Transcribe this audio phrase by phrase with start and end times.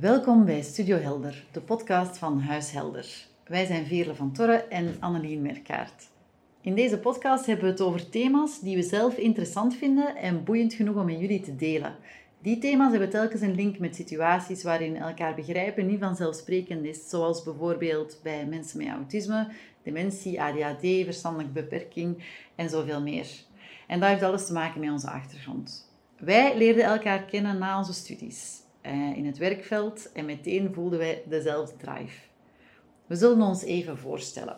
[0.00, 3.26] Welkom bij Studio Helder, de podcast van Huis Helder.
[3.46, 6.08] Wij zijn Veerle van Torre en Annelien Merkaert.
[6.60, 10.74] In deze podcast hebben we het over thema's die we zelf interessant vinden en boeiend
[10.74, 11.96] genoeg om met jullie te delen.
[12.42, 17.42] Die thema's hebben telkens een link met situaties waarin elkaar begrijpen niet vanzelfsprekend is, zoals
[17.42, 19.48] bijvoorbeeld bij mensen met autisme,
[19.82, 22.24] dementie, ADHD, verstandelijke beperking
[22.54, 23.26] en zoveel meer.
[23.86, 25.90] En dat heeft alles te maken met onze achtergrond.
[26.18, 31.22] Wij leerden elkaar kennen na onze studies, eh, in het werkveld, en meteen voelden wij
[31.28, 32.18] dezelfde drive.
[33.06, 34.56] We zullen ons even voorstellen.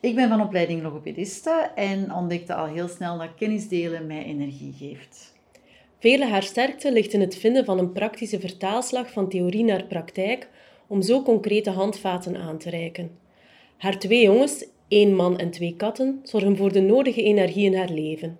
[0.00, 4.72] Ik ben van opleiding logopediste en ontdekte al heel snel dat kennis delen mij energie
[4.72, 5.32] geeft.
[5.98, 10.48] Vele haar sterkte ligt in het vinden van een praktische vertaalslag van theorie naar praktijk
[10.86, 13.10] om zo concrete handvaten aan te reiken.
[13.76, 17.90] Haar twee jongens, één man en twee katten, zorgen voor de nodige energie in haar
[17.90, 18.38] leven.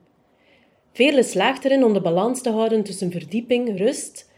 [0.92, 4.32] Veerle slaagt erin om de balans te houden tussen verdieping, rust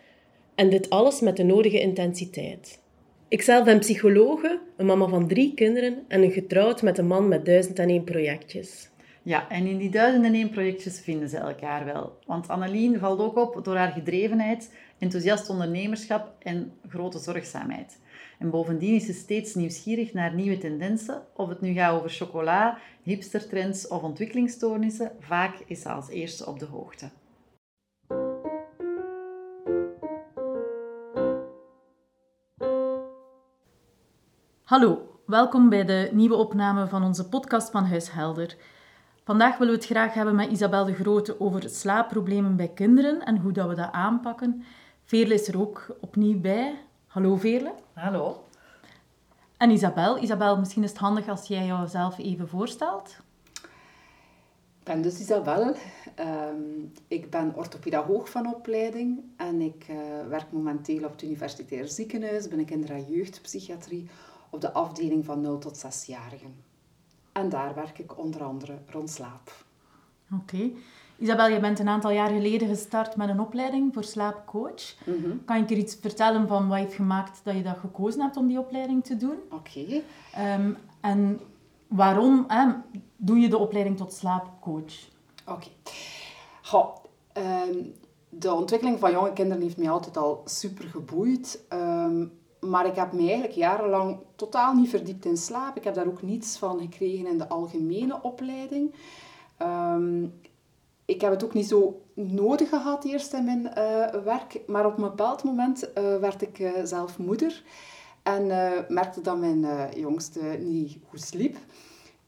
[0.57, 2.81] en dit alles met de nodige intensiteit.
[3.29, 7.45] Ikzelf ben psychologe, een mama van drie kinderen en een getrouwd met een man met
[7.45, 8.91] duizend en één projectjes.
[9.23, 12.19] Ja, en in die duizend en één projectjes vinden ze elkaar wel.
[12.27, 17.99] Want Annelien valt ook op door haar gedrevenheid, enthousiast ondernemerschap en grote zorgzaamheid.
[18.39, 22.79] En bovendien is ze steeds nieuwsgierig naar nieuwe tendensen, of het nu gaat over chocola,
[23.03, 27.11] hipstertrends of ontwikkelingsstoornissen, vaak is ze als eerste op de hoogte.
[34.67, 38.57] Hallo, welkom bij de nieuwe opname van onze podcast van Huis Helder.
[39.25, 43.37] Vandaag willen we het graag hebben met Isabel de Grote over slaapproblemen bij kinderen en
[43.37, 44.65] hoe dat we dat aanpakken.
[45.05, 46.75] Veerle is er ook opnieuw bij.
[47.07, 47.73] Hallo Veerle.
[47.93, 48.45] Hallo.
[49.57, 50.19] En Isabel.
[50.19, 53.17] Isabel, misschien is het handig als jij jezelf even voorstelt.
[54.79, 55.75] Ik ben dus Isabel.
[56.15, 56.57] Ehm,
[57.09, 59.97] ik ben orthopedagoog van opleiding en ik uh,
[60.29, 64.09] werk momenteel op het Universitair Ziekenhuis, ben ik kinder- en jeugdpsychiatrie
[64.57, 66.65] op de afdeling van 0 tot 6-jarigen.
[67.33, 69.65] En daar werk ik onder andere rond slaap.
[70.33, 70.71] Oké.
[71.19, 74.95] Isabel, je bent een aantal jaar geleden gestart met een opleiding voor slaapcoach.
[75.05, 75.37] Mhm.
[75.45, 78.47] Kan je er iets vertellen van wat heeft gemaakt dat je dat gekozen hebt om
[78.47, 79.37] die opleiding te doen?
[79.51, 80.03] Oké.
[80.33, 81.41] Ehm, en
[81.87, 82.73] waarom hè,
[83.17, 85.09] doe je de opleiding tot slaapcoach?
[85.47, 85.69] Oké.
[86.63, 86.97] Goh,
[87.33, 87.79] ehm,
[88.29, 91.65] de ontwikkeling van jonge kinderen heeft mij altijd al super geboeid.
[91.69, 92.25] Ehm,
[92.61, 95.77] maar ik heb me eigenlijk jarenlang totaal niet verdiept in slaap.
[95.77, 98.95] Ik heb daar ook niets van gekregen in de algemene opleiding.
[99.57, 100.25] Ehm,
[101.05, 104.61] ik heb het ook niet zo nodig gehad eerst in mijn eh, werk.
[104.67, 107.63] Maar op een bepaald moment eh, werd ik eh, zelf moeder.
[108.23, 108.47] En
[108.89, 111.57] merkte dat mijn jongste niet goed sliep.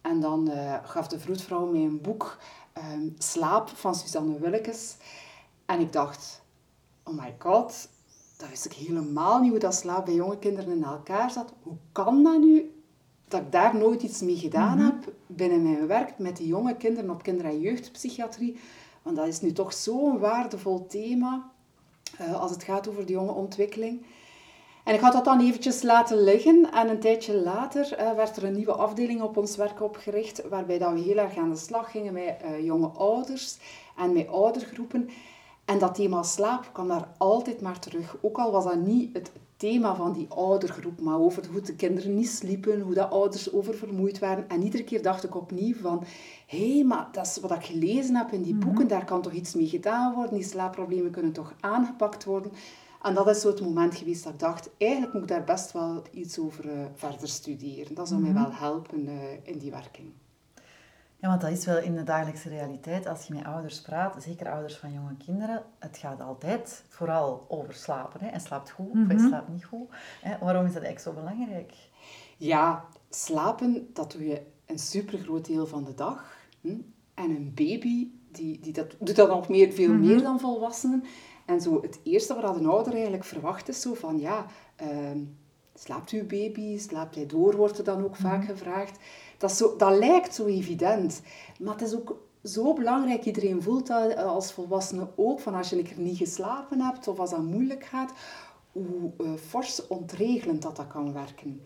[0.01, 0.51] En dan
[0.85, 2.39] gaf de vroedvrouw mij een boek,
[2.73, 4.97] ehm, Slaap, van Suzanne Willekes.
[5.67, 6.43] En ik dacht,
[7.05, 7.89] oh my god,
[8.39, 11.53] dat wist ik helemaal niet hoe dat slaap bij jonge kinderen in elkaar zat.
[11.63, 12.73] Hoe kan dat nu
[13.29, 17.11] dat ik daar nooit iets mee gedaan heb binnen mijn werk met die jonge kinderen
[17.11, 18.61] op kinder- en jeugdpsychiatrie?
[19.03, 21.51] Want dat is nu toch zo'n waardevol thema
[22.21, 24.03] uh, als het gaat over de jonge ontwikkeling.
[24.85, 28.45] En ik had dat dan eventjes laten liggen en een tijdje later uh, werd er
[28.45, 31.91] een nieuwe afdeling op ons werk opgericht waarbij dat we heel erg aan de slag
[31.91, 33.57] gingen met uh, jonge ouders
[33.97, 35.11] en met oudergroepen.
[35.69, 38.17] En dat thema slaap kwam daar altijd maar terug.
[38.21, 42.15] Ook al was dat niet het thema van die oudergroep, maar over hoe de kinderen
[42.15, 44.49] niet sliepen, hoe de ouders oververmoeid waren.
[44.49, 46.05] En iedere keer dacht ik opnieuw van,
[46.47, 48.65] hé, hey, maar dat is wat ik gelezen heb in die Mhm.
[48.67, 52.53] boeken, daar kan toch iets mee gedaan worden, die slaapproblemen kunnen toch aangepakt worden.
[53.03, 55.73] En dat is zo het moment geweest dat ik dacht, eigenlijk moet ik daar best
[55.73, 57.95] wel iets over uh, verder studeren.
[57.95, 58.33] Dat zou Mhm.
[58.33, 59.13] mij wel helpen uh,
[59.43, 60.09] in die werking.
[61.21, 63.07] Ja, want dat is wel in de dagelijkse realiteit.
[63.07, 67.75] Als je met ouders praat, zeker ouders van jonge kinderen, het gaat altijd vooral over
[67.75, 68.21] slapen.
[68.21, 68.27] Hè.
[68.27, 69.89] En slaapt goed of hij slaapt niet goed.
[70.21, 70.39] Hè.
[70.39, 71.73] Waarom is dat eigenlijk zo belangrijk?
[72.37, 76.37] Ja, slapen, dat doe je een supergroot deel van de dag.
[76.61, 76.81] Hm?
[77.15, 81.05] En een baby, die, die dat, doet dat nog meer, veel meer dan volwassenen.
[81.47, 85.19] En zo het eerste wat een ouder eigenlijk verwacht is zo van, ja, ehm,
[85.75, 88.99] slaapt uw baby, slaapt hij door, wordt er dan ook vaak gevraagd.
[89.39, 91.23] Dat, zo, dat lijkt zo evident,
[91.61, 93.25] maar het is ook zo belangrijk.
[93.25, 97.09] Iedereen voelt dat eh, als volwassene ook, van als je een keer niet geslapen hebt
[97.09, 98.13] of als dat moeilijk gaat,
[98.73, 101.61] hoe uh, fors ontregelend dat dat kan werken.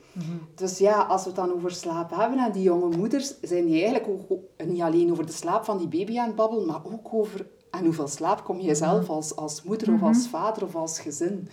[0.54, 3.84] Dus ja, als we het dan over slaap hebben en die jonge moeders, zijn die
[3.84, 7.14] eigenlijk ook niet alleen over de slaap van die baby aan het babbelen, maar ook
[7.14, 11.00] over en hoeveel slaap kom je zelf als, als moeder of als vader of als
[11.00, 11.48] gezin.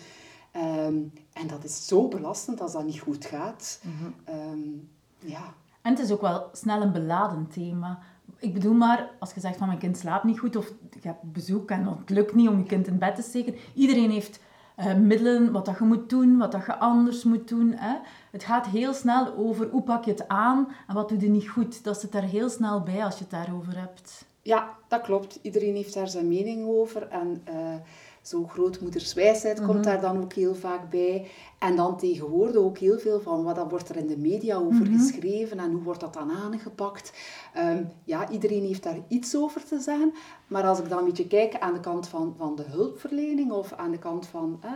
[0.55, 3.81] Um, en dat is zo belastend als dat niet goed gaat.
[4.29, 4.89] Um,
[5.19, 5.53] ja.
[5.81, 7.99] En het is ook wel snel een beladen thema.
[8.37, 10.67] Ik bedoel maar, als je zegt van mijn kind slaapt niet goed of
[11.01, 13.55] je hebt bezoek en het lukt niet om je kind in bed te steken.
[13.73, 14.39] Iedereen heeft
[14.75, 17.73] eh, middelen, wat dat je moet doen, wat dat je anders moet doen.
[17.75, 17.97] Hè.
[18.31, 21.49] Het gaat heel snel over hoe pak je het aan en wat doe je niet
[21.49, 21.83] goed.
[21.83, 24.25] Dat zit daar heel snel bij als je het daarover hebt.
[24.41, 25.39] Ja, dat klopt.
[25.41, 27.07] Iedereen heeft daar zijn mening over.
[27.07, 27.75] En uh,
[28.21, 29.81] zo grootmoederswijsheid komt mhm.
[29.81, 31.27] daar dan ook heel vaak bij.
[31.59, 34.97] En dan tegenwoordig ook heel veel van wat wordt er in de media over mhm.
[34.97, 37.13] geschreven en hoe wordt dat dan aangepakt.
[37.57, 40.13] Um, ja, iedereen heeft daar iets over te zeggen.
[40.47, 43.73] Maar als ik dan een beetje kijk aan de kant van, van de hulpverlening of
[43.73, 44.71] aan de kant van, eh,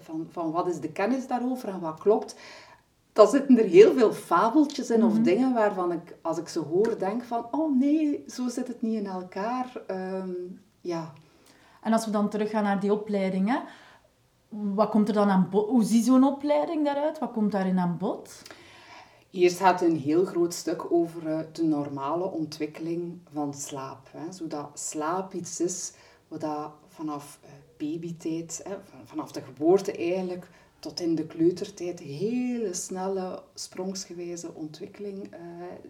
[0.00, 2.36] van, van wat is de kennis daarover en wat klopt,
[3.12, 5.22] dan zitten er heel veel fabeltjes in of mhm.
[5.22, 8.98] dingen waarvan ik, als ik ze hoor, denk van, oh nee, zo zit het niet
[8.98, 9.72] in elkaar.
[9.86, 10.30] Ehm,
[10.80, 11.12] ja.
[11.86, 13.62] En als we dan teruggaan naar die opleidingen,
[14.48, 15.48] wat komt er dan aan?
[15.50, 17.18] Hoe ziet zo'n opleiding daaruit?
[17.18, 18.42] Wat komt daarin aan bod?
[19.30, 24.08] Eerst gaat een heel groot stuk over eh, de normale ontwikkeling van slaap.
[24.10, 24.32] Hè.
[24.32, 25.92] Zodat slaap iets is
[26.28, 26.46] wat
[26.88, 28.64] vanaf eh, babytijd,
[29.04, 35.40] vanaf de geboorte eigenlijk, tot in de kleutertijd hele snelle, sprongsgewijze ontwikkeling uh,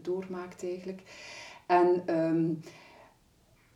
[0.02, 1.02] doormaakt eigenlijk.
[1.66, 2.52] En ehm,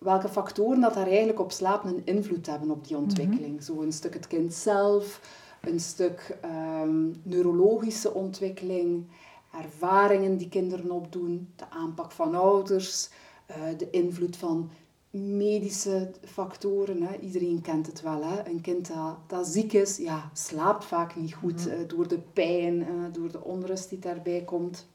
[0.00, 3.04] welke factoren dat daar eigenlijk op slaap een invloed hebben op die mhm.
[3.04, 3.62] ontwikkeling.
[3.62, 5.20] Zo een stuk het kind zelf,
[5.60, 9.04] een stuk ehm, neurologische ontwikkeling,
[9.52, 13.08] ervaringen die kinderen opdoen, de aanpak van ouders,
[13.50, 14.70] uh, de invloed van
[15.10, 17.02] medische factoren.
[17.02, 17.16] Hè.
[17.18, 18.24] Iedereen kent het wel.
[18.24, 18.48] Hè.
[18.48, 22.78] Een kind dat, dat ziek is, ja, slaapt vaak niet goed mm door de pijn,
[22.78, 24.86] uh, door de onrust die daarbij komt.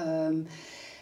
[0.00, 0.46] Um,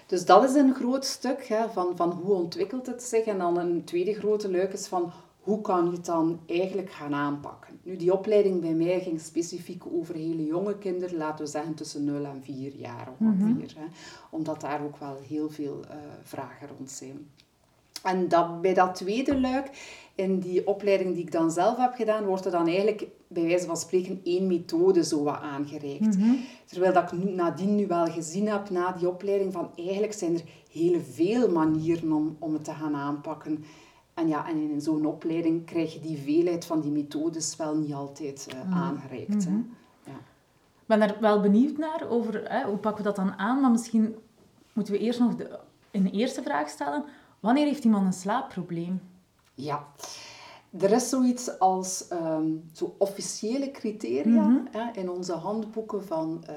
[0.06, 3.24] dus dat is een groot stuk hè, van, van hoe ontwikkelt het zich.
[3.24, 7.14] En dan een tweede grote luik is van hoe kan je het dan eigenlijk gaan
[7.14, 7.78] aanpakken.
[7.82, 12.04] Nu, die opleiding bij mij ging specifiek over hele jonge kinderen, laten we zeggen tussen
[12.04, 13.46] 0 en 4 jaar ongeveer.
[13.46, 13.86] Mm hè,
[14.30, 17.28] omdat daar ook wel heel veel uh, vragen rond zijn.
[18.02, 19.70] En dat, bij dat tweede luik,
[20.16, 23.66] in die opleiding die ik dan zelf heb gedaan, wordt er dan eigenlijk bij wijze
[23.66, 26.18] van spreken één methode zo wat aangereikt.
[26.18, 26.34] Mhm.
[26.64, 30.42] Terwijl dat ik nadien nu wel gezien heb, na die opleiding, van eigenlijk zijn er
[30.70, 33.64] heel veel manieren om, om het te gaan aanpakken.
[34.14, 37.94] En ja, en in zo'n opleiding krijg je die veelheid van die methodes wel niet
[37.94, 39.44] altijd uh, aangereikt.
[39.44, 39.50] Hè.
[39.50, 39.62] Mhm.
[40.04, 40.16] Ja.
[40.80, 43.70] Ik ben er wel benieuwd naar, over hè, hoe pakken we dat dan aan, maar
[43.70, 44.14] misschien
[44.72, 45.58] moeten we eerst nog de,
[45.90, 47.04] een eerste vraag stellen.
[47.40, 49.00] Wanneer heeft iemand een slaapprobleem?
[49.56, 49.86] Ja,
[50.78, 54.66] er is zoiets als um, zo officiële criteria mhm.
[54.70, 56.54] hè, in onze handboeken van uh,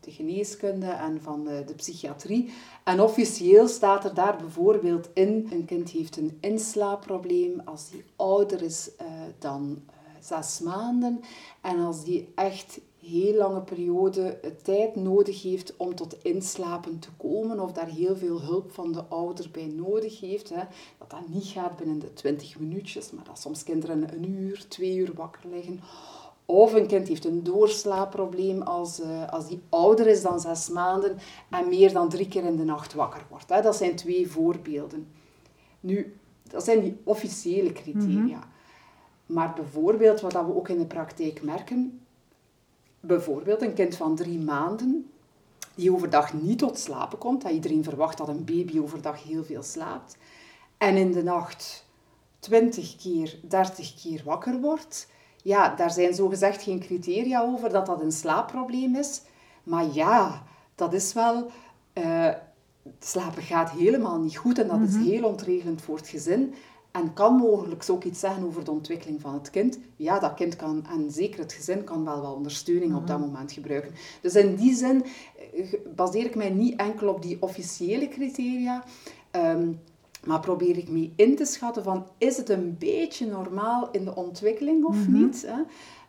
[0.00, 2.52] de geneeskunde en van uh, de psychiatrie.
[2.84, 8.62] En officieel staat er daar bijvoorbeeld in, een kind heeft een inslaapprobleem als die ouder
[8.62, 9.06] is uh,
[9.38, 9.82] dan
[10.20, 11.20] zes maanden.
[11.60, 17.60] En als die echt heel lange periode tijd nodig heeft om tot inslapen te komen
[17.60, 20.48] of daar heel veel hulp van de ouder bij nodig heeft.
[20.48, 20.62] Hè.
[20.98, 24.96] Dat dat niet gaat binnen de 20 minuutjes, maar dat soms kinderen een uur, twee
[24.96, 25.80] uur wakker liggen.
[26.46, 31.16] Of een kind heeft een doorslaapprobleem als, uh, als die ouder is dan zes maanden
[31.50, 33.48] en meer dan drie keer in de nacht wakker wordt.
[33.48, 33.62] Hè.
[33.62, 35.06] Dat zijn twee voorbeelden.
[35.80, 38.38] Nu, dat zijn die officiële criteria.
[38.38, 38.46] Mhm.
[39.26, 42.03] Maar bijvoorbeeld, wat we ook in de praktijk merken,
[43.06, 45.10] bijvoorbeeld een kind van drie maanden
[45.74, 47.44] die overdag niet tot slapen komt.
[47.44, 50.16] Iedereen verwacht dat een baby overdag heel veel slaapt.
[50.78, 51.86] En in de nacht
[52.38, 55.08] 20 keer, 30 keer wakker wordt.
[55.42, 59.22] Ja, daar zijn zogezegd geen criteria over dat dat een slaapprobleem is.
[59.62, 60.42] Maar ja,
[60.74, 61.50] dat is wel...
[61.94, 62.28] Uh,
[62.98, 65.04] slapen gaat helemaal niet goed en dat is mhm.
[65.04, 66.54] heel ontregelend voor het gezin.
[66.94, 69.78] En kan mogelijk ook iets zeggen over de ontwikkeling van het kind.
[69.96, 73.26] Ja, dat kind kan, en zeker het gezin, kan wel wat ondersteuning op dat mhm.
[73.26, 73.92] moment gebruiken.
[74.20, 75.04] Dus in die zin
[75.54, 78.84] eh, baseer ik mij niet enkel op die officiële criteria,
[79.30, 79.72] ehm,
[80.24, 84.14] maar probeer ik mee in te schatten van, is het een beetje normaal in de
[84.14, 85.12] ontwikkeling of mhm.
[85.12, 85.46] niet?
[85.46, 85.62] Hè?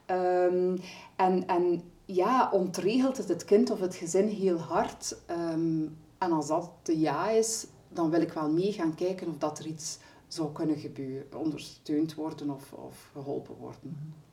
[0.05, 0.77] Ehm,
[1.15, 5.17] en, en ja, ontregelt het het kind of het gezin heel hard?
[5.25, 5.83] Ehm,
[6.17, 9.59] en als dat de ja is, dan wil ik wel mee gaan kijken of dat
[9.59, 9.97] er iets
[10.35, 14.23] zou kunnen gebeuren, ondersteund worden of, of geholpen worden.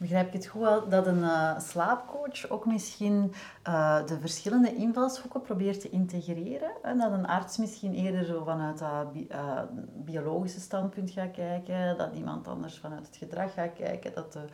[0.00, 3.32] Begrijp ik het goed dat een uh, slaapcoach ook misschien
[3.68, 6.70] uh, de verschillende invalshoeken probeert te integreren?
[6.82, 9.62] En dat een arts misschien eerder zo vanuit dat uh,
[9.96, 14.44] biologische standpunt gaat kijken, dat iemand anders vanuit het gedrag gaat kijken, dat de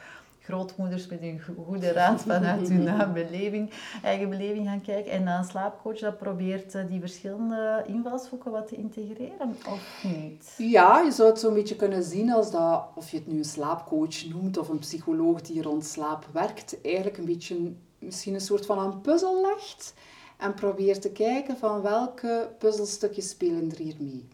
[0.46, 3.70] grootmoeders met hun goede raad vanuit hun beleving,
[4.02, 5.12] eigen beleving gaan kijken.
[5.12, 10.54] En een slaapcoach dat probeert eh, die verschillende invalshoeken wat te integreren, of niet?
[10.56, 13.44] Ja, je zou het zo'n beetje kunnen zien als dat, of je het nu een
[13.44, 18.66] slaapcoach noemt of een psycholoog die rond slaap werkt, eigenlijk een beetje misschien een soort
[18.66, 19.94] van een puzzel legt
[20.36, 24.28] en probeert te kijken van welke puzzelstukjes spelen er hier mee.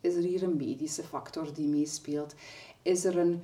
[0.00, 2.34] Is er hier een medische factor die meespeelt?
[2.82, 3.42] Is er een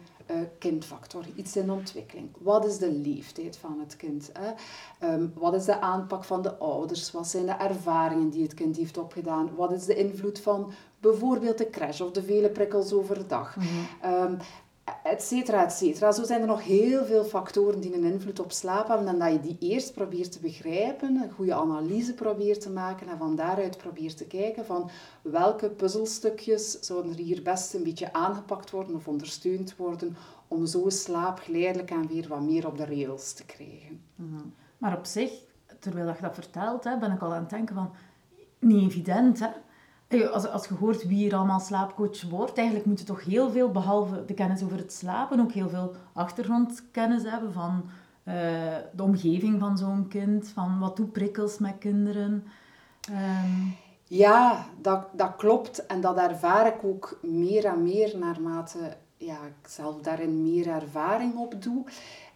[0.59, 2.29] kindfactor, iets in ontwikkeling?
[2.39, 4.31] Wat is de leeftijd van het kind?
[4.33, 4.53] Hè?
[4.99, 7.11] Ehm, wat is de aanpak van de ouders?
[7.11, 9.51] Wat zijn de ervaringen die het kind heeft opgedaan?
[9.57, 13.57] Wat is de invloed van bijvoorbeeld de crash of de vele prikkels overdag?
[13.57, 13.67] Mm
[14.01, 14.68] et cetera,
[15.03, 16.13] et cetera.
[16.13, 19.09] Zo zijn er nog heel veel factoren die een invloed op slaap hebben.
[19.09, 23.19] En dat je die eerst probeert te begrijpen, een goede analyse probeert te maken en
[23.19, 24.91] van daaruit probeert te kijken van
[25.23, 30.17] welke puzzelstukjes zouden er hier best een beetje aangepakt worden of ondersteund worden
[30.49, 34.01] om zo slaap geleidelijk en weer wat meer op de rails te krijgen.
[34.15, 34.41] Mhm.
[34.79, 35.33] Maar op zich,
[35.79, 37.91] terwijl je dat vertelt, ben ik al aan het denken van,
[38.59, 39.49] niet evident hè?
[40.33, 43.71] Als, als je hoort wie er allemaal slaapcoach wordt, eigenlijk moet je toch heel veel,
[43.71, 47.85] behalve de kennis over het slapen, ook heel veel achtergrondkennis hebben van
[48.25, 48.35] uh,
[48.93, 52.45] de omgeving van zo'n kind, van wat doet prikkels met kinderen.
[53.11, 53.77] Um...
[54.09, 55.87] Ja, dat, dat klopt.
[55.87, 61.37] En dat ervaar ik ook meer en meer naarmate ja, ik zelf daarin meer ervaring
[61.37, 61.85] op doe.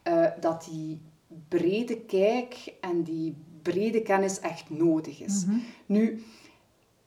[0.08, 1.00] Uh, dat die
[1.48, 5.44] brede kijk en die brede kennis echt nodig is.
[5.44, 5.62] Mm -hmm.
[5.86, 6.24] Nu,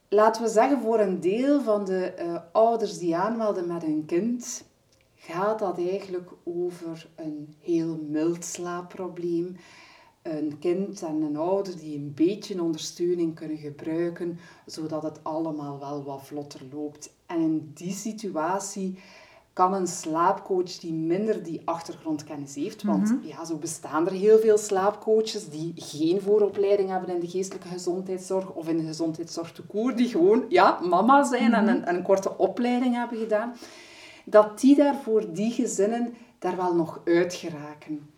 [0.10, 4.64] laten we zeggen, voor een deel van de uh, ouders die aanmelden met een kind,
[5.16, 9.56] gaat dat eigenlijk over een heel mild slaapprobleem.
[10.22, 16.04] Een kind en een ouder die een beetje ondersteuning kunnen gebruiken, zodat het allemaal wel
[16.04, 17.14] wat vlotter loopt.
[17.26, 19.00] En in die situatie
[19.56, 23.28] kan een slaapcoach die minder die achtergrondkennis heeft, want mhm.
[23.28, 28.50] ja, zo bestaan er heel veel slaapcoaches die geen vooropleiding hebben in de geestelijke gezondheidszorg
[28.54, 32.38] of in de gezondheidszorg te koer, die gewoon ja, mama zijn en, een, een korte
[32.38, 33.56] opleiding hebben gedaan,
[34.26, 38.10] dat die daar voor die gezinnen daar wel nog uit geraken.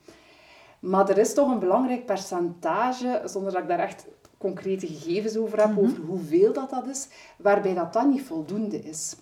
[0.80, 4.06] Maar er is toch een belangrijk percentage, zonder dat ik daar echt
[4.38, 5.80] concrete gegevens over heb, mhm.
[5.80, 9.16] over hoeveel dat, dat is, waarbij dat dan niet voldoende is.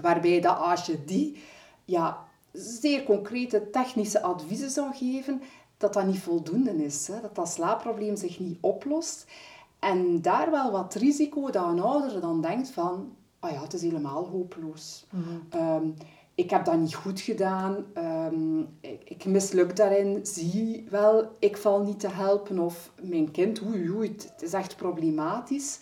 [0.00, 1.42] Waarbij dat als je die
[1.84, 5.42] ja, zeer concrete technische adviezen zou geven,
[5.76, 7.06] dat dat niet voldoende is.
[7.06, 7.20] Hè?
[7.20, 9.26] Dat dat slaapprobleem zich niet oplost.
[9.78, 13.82] En daar wel wat risico dat een ouder dan denkt van, ah ja, het is
[13.82, 15.06] helemaal hopeloos.
[15.10, 15.24] Mhm.
[15.48, 15.86] Ehm,
[16.34, 21.82] ik heb dat niet goed gedaan, um, ik, ik, misluk daarin, zie wel, ik val
[21.82, 25.78] niet te helpen of mijn kind, oei oei, het is echt problematisch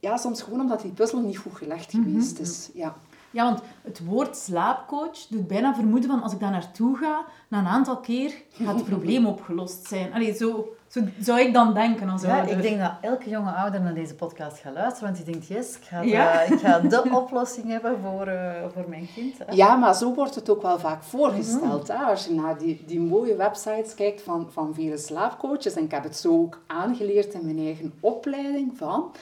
[0.00, 2.02] ja, soms gewoon omdat die puzzel niet goed gelegd mhm.
[2.02, 2.70] geweest is.
[2.74, 2.94] Ja.
[3.36, 7.58] Ja, want het woord slaapcoach doet bijna vermoeden van als ik daar naartoe ga, na
[7.58, 10.12] een aantal keer gaat het probleem opgelost zijn.
[10.12, 13.80] Allee, zo, zo zou ik dan denken als ja, Ik denk dat elke jonge ouder
[13.80, 17.10] naar deze podcast gaat luisteren, want die denkt, yes, ik ga, de, ik ga de
[17.12, 19.38] oplossing hebben voor, uh, voor mijn kind.
[19.38, 19.52] Hè.
[19.54, 21.88] Ja, maar zo wordt het ook wel vaak voorgesteld.
[21.88, 21.94] Hè?
[22.04, 26.02] Als je naar die, die mooie websites kijkt van, van vele slaapcoaches, en ik heb
[26.02, 29.12] het zo ook aangeleerd in mijn eigen opleiding van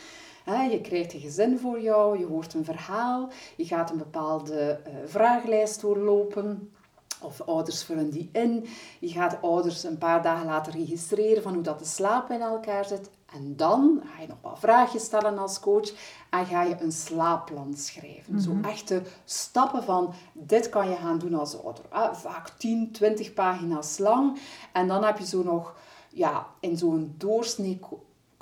[0.44, 4.94] je krijgt een gezin voor jou, je hoort een verhaal, je gaat een bepaalde uh,
[5.06, 6.72] vragenlijst doorlopen.
[7.20, 8.66] Of ouders vullen die in.
[9.00, 12.84] Je gaat ouders een paar dagen later registreren van hoe dat de slaap in elkaar
[12.84, 13.10] zit.
[13.34, 15.92] En dan ga je nog wat vragen stellen als coach
[16.30, 18.40] en ga je een slaapplan schrijven.
[18.40, 18.64] Zo mhm.
[18.64, 21.84] echte stappen van dit kan je gaan doen als ouder.
[22.12, 24.38] vaak 10, 20 pagina's lang.
[24.72, 25.74] En dan heb je zo nog
[26.08, 27.80] ja, in zo'n doorsnee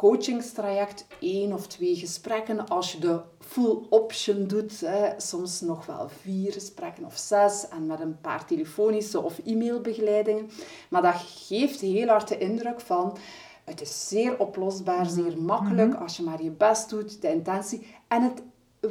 [0.03, 2.69] coachingstraject één of twee gesprekken.
[2.69, 7.87] Als je de full option doet, hè, soms nog wel vier gesprekken of zes en
[7.87, 10.51] met een paar telefonische of e-mailbegeleidingen.
[10.91, 13.17] Maar dat geeft heel hard de indruk van
[13.65, 15.11] het is zeer oplosbaar, mhm.
[15.11, 16.03] zeer makkelijk mhm.
[16.03, 17.87] als je maar je best doet, de intentie.
[18.09, 18.43] En het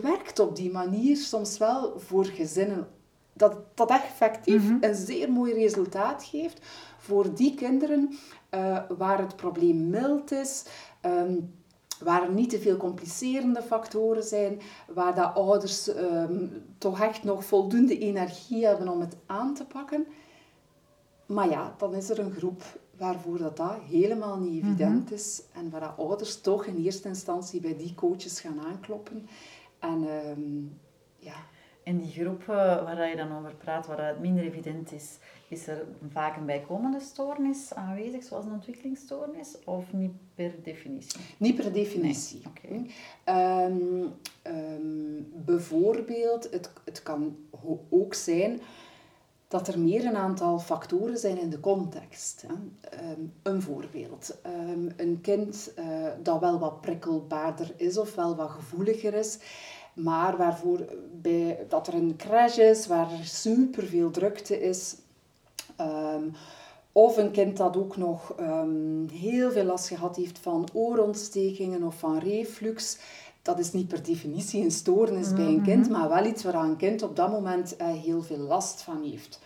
[0.02, 2.88] werkt op die manier soms wel voor gezinnen.
[3.34, 4.78] Dat dat effectief mhm.
[4.82, 6.60] een zeer mooi resultaat geeft
[6.98, 8.20] voor die kinderen
[8.52, 10.66] uh, waar het probleem mild is,
[11.06, 11.54] um,
[12.00, 14.60] waar er niet te veel complicerende factoren zijn,
[14.94, 20.08] waar de ouders um, toch echt nog voldoende energie hebben om het aan te pakken.
[21.26, 22.64] Maar ja, dan is er een groep
[22.98, 24.72] waarvoor dat, dat helemaal niet mhm.
[24.72, 29.28] evident is en waar dat ouders toch in eerste instantie bij die coaches gaan aankloppen.
[29.80, 30.36] En ja,
[31.84, 35.86] en die groep waar je dan over praat, waar het minder evident is, is er
[36.12, 41.22] vaak een bijkomende stoornis aanwezig, zoals een ontwikkelingsstoornis, of niet per definitie?
[41.38, 42.42] Niet per definitie.
[42.70, 42.92] Nee.
[43.24, 44.06] Ehm,
[44.42, 47.38] ehm, bijvoorbeeld, het, het kan
[47.90, 48.62] ook zijn
[49.48, 52.46] dat er meer een aantal factoren zijn in de context.
[52.48, 52.54] Hè.
[52.90, 54.38] Ehm, een voorbeeld.
[54.98, 59.40] een kind uh, dat wel wat prikkelbaarder is of wel wat gevoeliger is
[59.94, 60.86] maar waarvoor
[61.22, 64.96] bij, dat er een crash is, waar er superveel drukte is.
[65.76, 66.24] Ehm,
[66.92, 71.96] of een kind dat ook nog ehm, heel veel last gehad heeft van oorontstekingen of
[71.96, 72.98] van reflux.
[73.42, 76.78] dat is niet per definitie een stoornis bij een kind, maar wel iets waar een
[76.78, 79.40] kind op dat moment uh, heel veel last van heeft.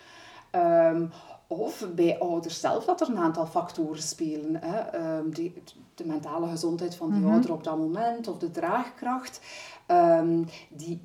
[0.55, 1.11] Um,
[1.47, 4.55] of bij ouders zelf dat er een aantal factoren spelen.
[4.55, 4.99] Hè.
[5.17, 5.53] Um, die,
[5.95, 9.39] de mentale gezondheid van die mm ouder op dat moment, of de draagkracht.
[9.87, 11.01] Um, die,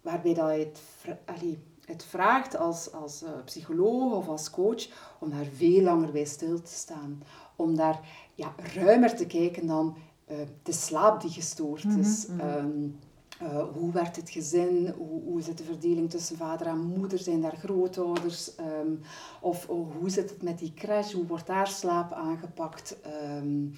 [0.00, 0.80] waarbij dat het,
[1.24, 4.86] allee, het vraagt als, als uh, psycholoog of als coach
[5.18, 7.22] om daar veel langer bij stil te staan.
[7.56, 8.00] Om daar
[8.34, 9.96] ja, ruimer te kijken dan
[10.30, 12.26] uh, de slaap die gestoord is.
[12.26, 12.98] Mm -hmm.
[13.42, 14.94] Uh, hoe werkt het gezin?
[14.96, 17.18] Hoe, hoe zit de verdeling tussen vader en moeder?
[17.18, 18.50] Zijn daar grootouders?
[18.58, 19.00] Um,
[19.40, 21.12] of oh, hoe zit het met die crash?
[21.12, 22.96] Hoe wordt daar slaap aangepakt?
[23.36, 23.74] Um,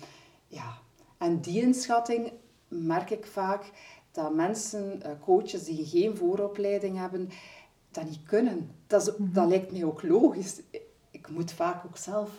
[0.46, 0.78] ja.
[1.18, 2.32] En die inschatting
[2.68, 3.70] merk ik vaak
[4.10, 7.28] dat mensen, uh, coaches die geen vooropleiding hebben,
[7.90, 8.70] dat niet kunnen.
[8.86, 10.60] Dat, is, dat lijkt mij ook logisch.
[11.10, 12.30] Ik moet vaak ook zelf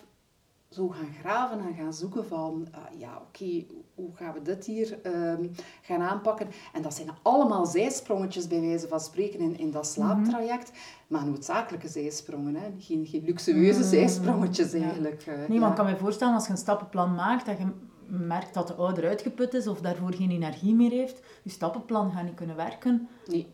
[0.70, 5.00] zo gaan graven en gaan zoeken van, uh, ja oké, hoe gaan we dit hier
[5.06, 5.52] um,
[5.82, 6.48] gaan aanpakken?
[6.74, 10.72] En dat zijn allemaal zijsprongetjes bij wijze van spreken in, in dat slaaptraject,
[11.08, 12.68] maar noodzakelijke zijsprongen, hè?
[12.80, 15.26] Geen, geen luxueuze mm zijsprongetjes eigenlijk.
[15.28, 17.68] Uh, nee, maar ik kan me voorstellen als je een stappenplan maakt, dat je
[18.12, 22.24] merkt dat de ouder uitgeput is of daarvoor geen energie meer heeft, je stappenplan gaat
[22.24, 23.10] niet kunnen werken.
[23.26, 23.48] Nee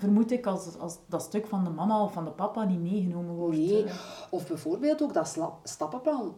[0.00, 3.34] vermoed ik, als, als dat stuk van de mama of van de papa niet meegenomen
[3.34, 3.56] wordt.
[3.56, 3.84] Nee,
[4.30, 6.34] of bijvoorbeeld ook dat stappenplan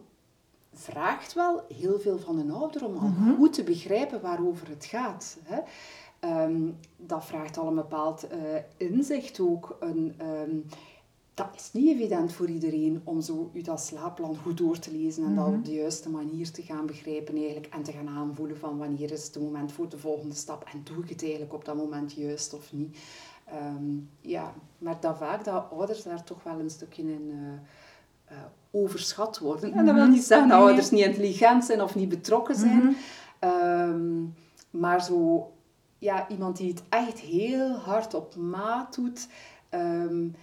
[0.73, 3.35] vraagt wel heel veel van een ouder om al mhm.
[3.35, 5.37] goed te begrijpen waarover het gaat.
[5.43, 5.59] Hè.
[6.19, 8.39] Ehm, dat vraagt al een bepaald uh,
[8.77, 9.77] inzicht ook.
[9.79, 10.65] Een, um,
[11.33, 15.23] dat is niet evident voor iedereen om zo u dat slaapplan goed door te lezen
[15.23, 15.55] en dat mhm.
[15.55, 19.25] op de juiste manier te gaan begrijpen eigenlijk en te gaan aanvoelen van wanneer is
[19.25, 22.53] het moment voor de volgende stap en doe ik het eigenlijk op dat moment juist
[22.53, 22.97] of niet.
[23.77, 28.43] Um, ja, maar dat vaak dat ouders daar toch wel een stukje in uh, uh,
[28.71, 29.73] overschat worden.
[29.73, 32.95] En dat wil niet zeggen dat ouders niet intelligent zijn of niet betrokken zijn.
[33.39, 34.33] um,
[34.69, 35.51] maar zo,
[35.97, 39.27] ja, iemand die het echt heel hard op maat doet,
[39.69, 40.35] um,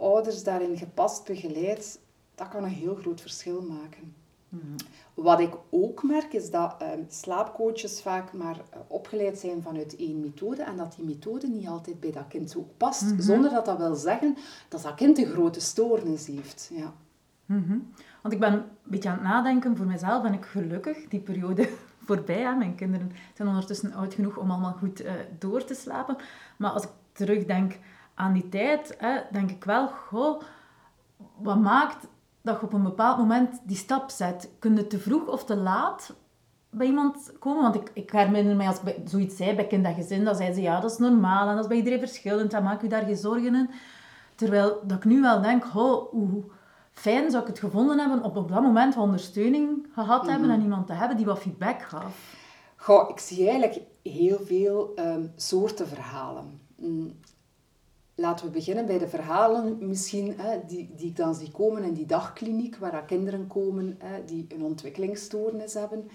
[0.00, 1.98] ouders daarin gepast begeleidt,
[2.34, 4.14] dat kan een heel groot verschil maken.
[4.48, 4.76] Mm
[5.20, 10.20] wat ik ook merk is dat um, slaapcoaches vaak maar uh, opgeleid zijn vanuit één
[10.20, 13.02] methode en dat die methode niet altijd bij dat kind ook past.
[13.02, 13.20] Mhm.
[13.20, 14.36] Zonder dat dat wil zeggen
[14.68, 16.70] dat dat kind een grote stoornis heeft.
[16.74, 16.92] Ja.
[17.46, 21.20] Mm Want ik ben een beetje aan het nadenken, voor mezelf ben ik gelukkig die
[21.20, 21.68] periode
[22.06, 22.40] voorbij.
[22.40, 22.54] Hè.
[22.54, 26.16] Mijn kinderen zijn ondertussen oud genoeg om allemaal goed uh, door te slapen.
[26.56, 27.78] Maar als ik terugdenk
[28.20, 30.42] aan die tijd, hè, denk ik wel, goh,
[31.36, 32.06] wat maakt
[32.42, 34.50] dat je op een bepaald moment die stap zet.
[34.58, 36.14] Kun je te vroeg of te laat
[36.70, 37.62] bij iemand komen?
[37.62, 40.80] Want ik, ik herinner mij, als ik zoiets zei bij gezin, dan zeiden ze, ja,
[40.80, 43.54] dat is normaal en dat is bij iedereen verschillend, dan maak je daar geen zorgen
[43.54, 43.70] in.
[44.34, 46.44] Terwijl dat ik nu wel denk, hoe
[46.92, 50.56] fijn zou ik het gevonden hebben op, op dat moment ondersteuning gehad hebben mhm.
[50.56, 52.38] en iemand te hebben die wat feedback gaf.
[52.76, 56.60] Goh, ik zie eigenlijk heel veel um, soorten verhalen.
[56.76, 57.12] Mm,
[58.20, 61.92] Laten we beginnen bij de verhalen misschien, hè, die, die ik dan zie komen in
[61.92, 66.10] die dagkliniek, waar kinderen komen hè, die een ontwikkelingsstoornis hebben.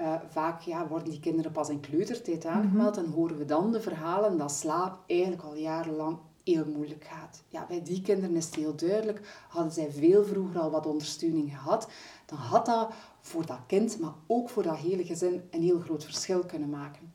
[0.00, 2.54] Uh, vaak ja, worden die kinderen pas in kleutertijd mhm.
[2.54, 7.42] aangemeld en horen we dan de verhalen dat slaap eigenlijk al jarenlang heel moeilijk gaat.
[7.48, 11.50] Ja, bij die kinderen is het heel duidelijk, hadden zij veel vroeger al wat ondersteuning
[11.50, 11.88] gehad,
[12.26, 16.04] dan had dat voor dat kind, maar ook voor dat hele gezin, een heel groot
[16.04, 17.12] verschil kunnen maken.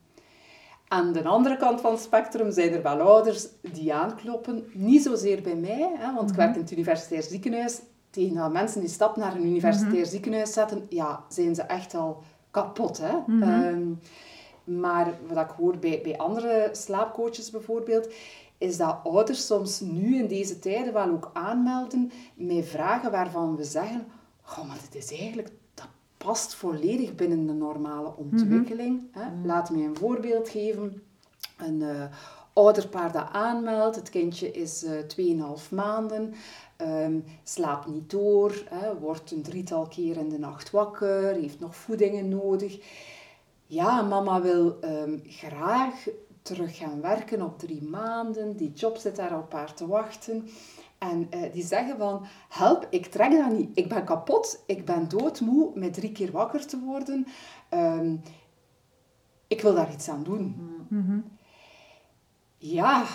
[0.91, 4.65] Aan de andere kant van het spectrum zijn er wel ouders die aankloppen.
[4.73, 7.82] Niet zozeer bij mij, hè, want ik werk in het universitair ziekenhuis.
[8.10, 10.10] Tegen dat mensen die stap naar een universitair mhm.
[10.10, 12.97] ziekenhuis zetten, ja, zijn ze echt al kapot.
[12.97, 13.17] Hè?
[13.25, 13.43] Mhm.
[13.43, 13.93] Ehm,
[14.80, 18.13] maar wat ik hoor bij, bij andere slaapcoaches bijvoorbeeld,
[18.58, 23.63] is dat ouders soms nu in deze tijden wel ook aanmelden met vragen waarvan we
[23.63, 24.08] zeggen,
[24.45, 25.52] oh, maar dit is eigenlijk
[26.25, 29.01] past volledig binnen de normale ontwikkeling.
[29.12, 29.29] hè.
[29.29, 29.45] Mhm.
[29.45, 31.03] Laat me een voorbeeld geven.
[31.58, 32.03] Een uh,
[32.53, 36.34] ouderpaar dat aanmeldt, het kindje is uh, eh, 2,5 maanden,
[36.77, 41.75] um, slaapt niet door, hè, wordt een drietal keer in de nacht wakker, heeft nog
[41.75, 42.79] voedingen nodig.
[43.65, 46.08] Ja, mama wil um, graag
[46.41, 50.49] terug gaan werken op drie maanden, die job zit daar op haar te wachten.
[51.00, 53.70] En uh, die zeggen van, help, ik trek dat niet.
[53.74, 57.28] Ik ben kapot, ik ben doodmoe met drie keer wakker te worden.
[57.74, 58.22] Um,
[59.48, 60.56] ik wil daar iets aan doen.
[60.88, 61.24] Mm-hmm.
[62.58, 63.06] Ja,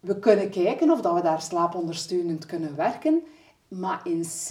[0.00, 3.22] we kunnen kijken of dat we daar slaapondersteunend kunnen werken.
[3.68, 4.50] Maar in C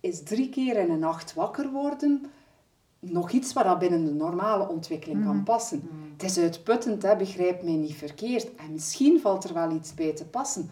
[0.00, 2.30] is drie keer in een nacht wakker worden
[3.00, 5.44] nog iets wat binnen de normale ontwikkeling kan mm-hmm.
[5.44, 5.80] passen.
[5.84, 6.12] Mm-hmm.
[6.12, 8.54] Het is uitputtend, hè, begrijp mij niet verkeerd.
[8.54, 10.70] En misschien valt er wel iets bij te passen.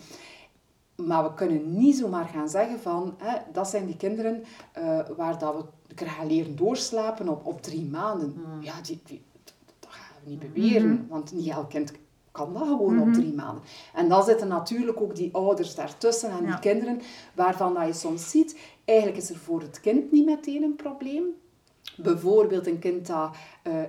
[1.06, 4.44] Maar we kunnen niet zomaar gaan zeggen van, hè, dat zijn die kinderen
[4.78, 8.32] uh, waar dat we gaan leren doorslapen op, op drie maanden.
[8.32, 8.62] Hmm.
[8.62, 9.22] Ja, die, die,
[9.80, 11.92] dat gaat niet beweren, want niet elk kind
[12.32, 13.62] kan dat gewoon op drie maanden.
[13.94, 17.00] En dan zitten natuurlijk ook die ouders daartussen en die kinderen,
[17.34, 21.24] waarvan dat je soms ziet, eigenlijk is er voor het kind niet meteen een probleem.
[21.96, 23.82] Bijvoorbeeld een kind dat eh,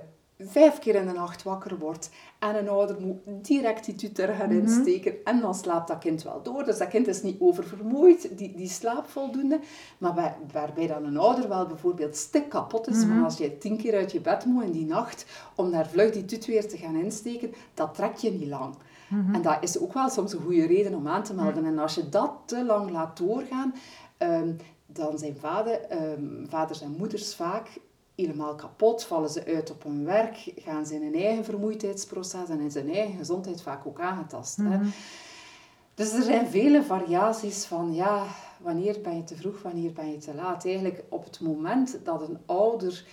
[0.44, 4.52] vijf keer in de nacht wakker wordt en een ouder moet direct die tutor gaan
[4.52, 6.64] insteken en dan slaapt dat kind wel door.
[6.64, 9.60] Dus dat kind is niet oververmoeid, die, die slaapt voldoende.
[9.98, 13.78] Maar waar- waarbij dan een ouder wel bijvoorbeeld stik kapot is, van als je tien
[13.78, 15.26] keer uit je bed moet in die nacht
[15.56, 18.76] om daar vlug die tut weer te gaan insteken, dat trek je niet lang.
[19.36, 21.66] En dat is ook wel soms een goede reden om aan te melden.
[21.66, 23.74] En als je dat te lang laat doorgaan,
[24.18, 24.52] ehm,
[24.86, 27.68] dan zijn vader, ehm, vaders en moeders vaak
[28.22, 32.60] helemaal kapot, vallen ze uit op hun werk, gaan ze in hun eigen vermoeidheidsproces en
[32.60, 34.58] in zijn eigen gezondheid vaak ook aangetast.
[34.58, 34.78] Hè.
[35.94, 38.26] Dus er zijn vele variaties van, ja,
[38.62, 40.66] wanneer ben je te vroeg, wanneer ben je te laat.
[40.66, 43.06] Eigenlijk op het moment dat een ouder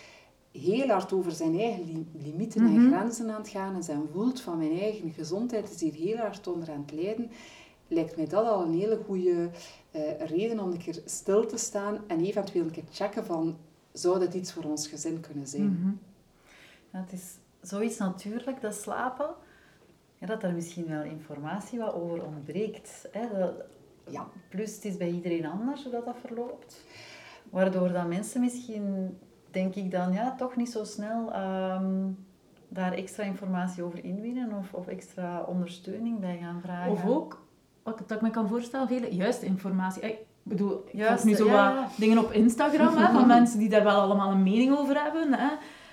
[0.53, 4.59] heel hard over zijn eigen li- limieten en grenzen aan het gaan en voelt van
[4.59, 7.31] mijn eigen gezondheid is hier heel hard onder aan het lijden,
[7.89, 9.51] lijkt mij dat al een hele goede
[9.91, 13.57] eh, reden om een keer stil te staan en eventueel een keer checken van,
[13.99, 16.01] zou dit iets voor ons gezin kunnen zijn?
[16.93, 19.29] Ja, het is zoiets natuurlijk, dat slapen,
[20.19, 23.09] ja, dat er misschien wel informatie wat over ontbreekt.
[23.13, 23.39] Hè?
[23.39, 23.53] Dat,
[24.11, 24.27] Ja.
[24.49, 26.85] Plus, het is bij iedereen anders hoe dat, dat verloopt.
[27.51, 29.19] Waardoor dat mensen misschien,
[29.51, 32.09] denk ik dan, ja, toch niet zo snel ehm,
[32.69, 36.93] daar extra informatie over inwinnen of, of extra ondersteuning bij gaan vragen.
[36.93, 37.43] Of ook,
[37.83, 40.19] wat ik- dat ik me kan voorstellen, juiste informatie.
[40.47, 41.75] Ik bedoel, ik Juist, volg nu zo ja.
[41.75, 45.33] wat dingen op Instagram hè, van mensen die daar wel allemaal een mening over hebben.
[45.33, 45.49] Hè.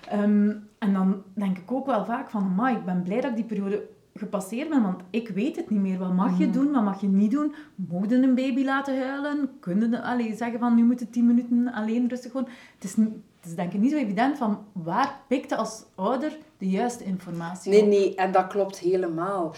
[0.09, 3.35] Ehm, en dan denk ik ook wel vaak van, "Amai, ik ben blij dat ik
[3.35, 5.99] die periode gepasseerd ben, want ik weet het niet meer.
[5.99, 7.53] Wat mag je doen, wat mag je niet doen?
[7.75, 9.49] Mogen een baby laten huilen?
[9.59, 12.47] Kunnen allee, zeggen van, nu moet je tien minuten alleen rustig gewoon?
[12.73, 12.95] Het is,
[13.43, 17.03] het is denk ik niet zo evident van, waar pikt je als ouder de juiste
[17.03, 17.87] informatie Nee, op?
[17.87, 19.55] nee, en dat klopt helemaal.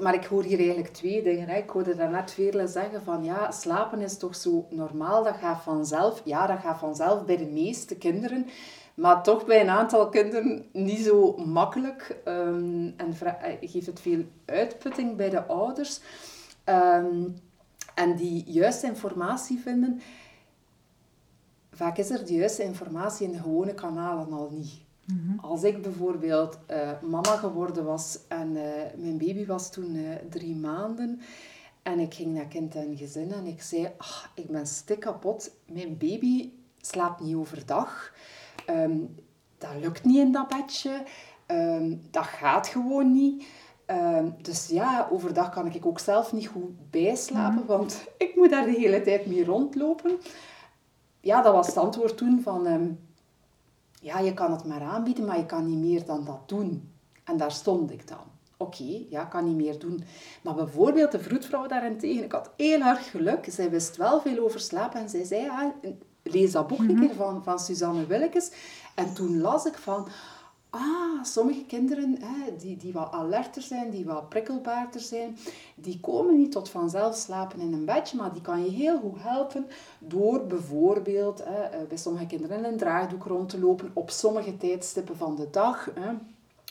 [0.00, 1.48] Maar ik hoor hier eigenlijk twee dingen.
[1.48, 6.22] Ik hoorde daarnet Veerle zeggen van ja, slapen is toch zo normaal, dat gaat vanzelf.
[6.24, 8.46] Ja, dat gaat vanzelf bij de meeste kinderen.
[8.94, 12.16] Maar toch bij een aantal kinderen niet zo makkelijk.
[12.24, 16.00] ehm, en eh, geeft het veel uitputting bij de ouders.
[16.64, 17.28] Ehm,
[17.94, 20.00] en die juiste informatie vinden,
[21.76, 24.84] vaak is er de juiste informatie in de gewone kanalen al niet.
[25.40, 30.56] Als ik bijvoorbeeld eh, mama geworden was en eh, mijn baby was toen eh, drie
[30.56, 31.20] maanden
[31.82, 35.50] en ik ging naar kind en gezin en ik zei, "Ah, ik ben stik kapot,
[35.72, 38.12] mijn baby slaapt niet overdag,
[38.66, 38.98] Ehm,
[39.58, 41.04] dat lukt niet in dat bedje,
[41.46, 43.46] Ehm, dat gaat gewoon niet.
[43.86, 48.64] Ehm, dus ja, overdag kan ik ook zelf niet goed bijslapen, want ik moet daar
[48.64, 50.18] de hele tijd mee rondlopen.
[51.26, 52.66] Ja, dat was het antwoord toen van...
[52.66, 52.88] ehm,
[54.00, 56.92] ja, je kan het maar aanbieden, maar je kan niet meer dan dat doen.
[57.24, 58.24] En daar stond ik dan.
[58.56, 60.04] Oké, ja, ik kan niet meer doen.
[60.42, 63.46] Maar bijvoorbeeld de vroedvrouw daarentegen, ik had heel erg geluk.
[63.50, 65.74] Zij wist wel veel over slapen en zij zei, ja,
[66.22, 68.50] lees dat boek een keer van, van Suzanne Willekes.
[68.94, 70.08] En toen las ik van,
[70.76, 75.36] ah, sommige kinderen hè, die, die wat alerter zijn, die wat prikkelbaarder zijn,
[75.74, 79.22] die komen niet tot vanzelf slapen in een bedje, maar die kan je heel goed
[79.22, 79.66] helpen
[79.98, 84.56] door bijvoorbeeld hè, eh, bij sommige kinderen in een draagdoek rond te lopen op sommige
[84.56, 85.90] tijdstippen van de dag.
[85.94, 86.12] Hè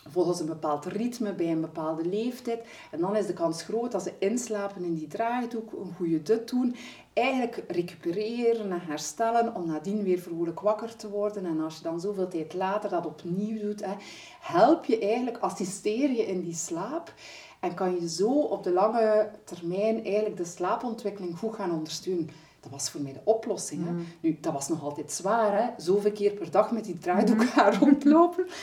[0.09, 2.65] volgens een bepaald ritme bij een bepaalde leeftijd.
[2.91, 6.49] En dan is de kans groot dat ze inslapen in die draagdoek, een goede dut
[6.49, 6.75] doen,
[7.13, 11.45] eigenlijk recupereren en herstellen om nadien weer vrolijk wakker te worden.
[11.45, 13.93] En als je dan zoveel tijd later dat opnieuw doet, hè,
[14.39, 17.13] help je eigenlijk, assisteer je in die slaap
[17.59, 22.29] en kan je zo op de lange termijn eigenlijk de slaapontwikkeling goed gaan ondersteunen.
[22.59, 23.85] Dat was voor mij de oplossing.
[23.85, 23.91] Hè.
[24.19, 25.83] Nu, dat was nog altijd zwaar, hè?
[25.83, 28.47] zoveel keer per dag met die draagdoek gaan rondlopen.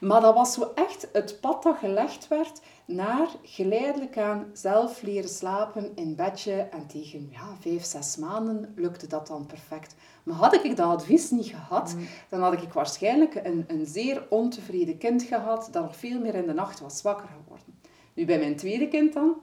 [0.00, 5.28] Maar dat was zo echt het pad dat gelegd werd naar geleidelijk aan zelf leren
[5.28, 6.52] slapen in bedje.
[6.52, 9.94] En tegen ja, vijf, zes maanden lukte dat dan perfect.
[10.22, 11.96] Maar had ik dat advies niet gehad,
[12.28, 16.46] dan had ik waarschijnlijk een, een zeer ontevreden kind gehad dat nog veel meer in
[16.46, 17.74] de nacht was wakker geworden.
[18.14, 19.34] Nu bij mijn tweede kind dan,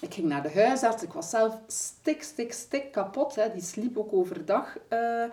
[0.00, 1.02] ik ging naar de huisarts.
[1.02, 3.34] Ik was zelf stik, stik, stik kapot.
[3.34, 3.52] Hè.
[3.52, 5.24] Die sliep ook overdag eh,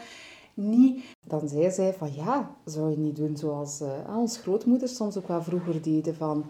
[0.55, 1.05] niet.
[1.23, 5.27] Dan zei zij van ja, zou je niet doen zoals uh, ons grootmoeders soms ook
[5.27, 6.15] wel vroeger deden.
[6.15, 6.45] Van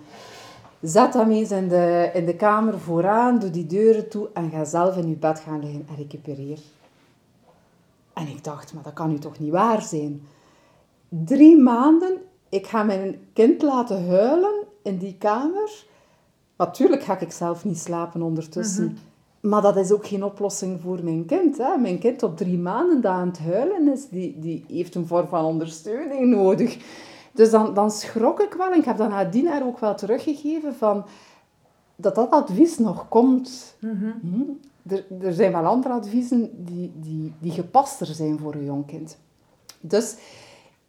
[0.81, 4.65] zet hem eens in de, in de kamer vooraan, doe die deuren toe en ga
[4.65, 6.59] zelf in je bed gaan liggen en recupereer.
[8.13, 10.21] En ik dacht, maar dat kan nu toch niet waar zijn?
[11.09, 12.17] Drie maanden,
[12.49, 15.85] ik ga mijn kind laten huilen in die kamer.
[16.57, 18.87] Natuurlijk ga ik zelf niet slapen ondertussen.
[18.87, 18.97] -hmm.
[19.45, 21.57] Maar dat is ook geen oplossing voor mijn kind.
[21.57, 21.77] Hè.
[21.77, 25.27] Mijn kind op drie maanden dat aan het huilen is, die, die heeft een vorm
[25.27, 26.77] van ondersteuning nodig.
[27.31, 30.75] Dus dan, dan schrok ik wel, en ik heb dat nadien haar ook wel teruggegeven,
[30.75, 31.05] van
[31.95, 33.75] dat dat advies nog komt.
[33.79, 33.93] Hm?
[34.87, 39.17] Er, er zijn wel andere adviezen die, die, die gepaster zijn voor een jong kind.
[39.79, 40.15] Dus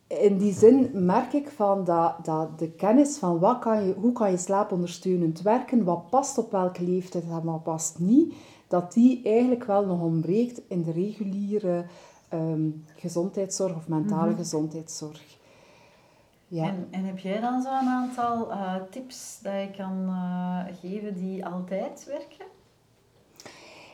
[0.07, 4.13] in die zin merk ik van dat, dat de kennis van wat kan je, hoe
[4.13, 8.35] kan je slaapondersteunend werken, wat past op welke leeftijd en wat past niet,
[8.69, 11.85] dat die eigenlijk wel nog ontbreekt in de reguliere
[12.29, 15.37] ehm, gezondheidszorg of mentale gezondheidszorg.
[16.49, 16.65] Ja.
[16.65, 21.47] En, en, heb jij dan zo'n aantal uh, tips dat je kan uh, geven die
[21.47, 22.56] altijd werken?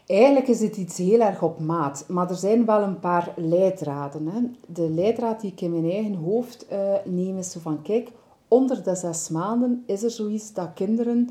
[0.07, 4.27] Eigenlijk is het iets heel erg op maat, maar er zijn wel een paar leidraden.
[4.27, 4.41] Hè.
[4.67, 8.11] De leidraad die ik in mijn eigen hoofd uh, neem is zo van, kijk,
[8.49, 11.31] onder de zes maanden is er zoiets dat kinderen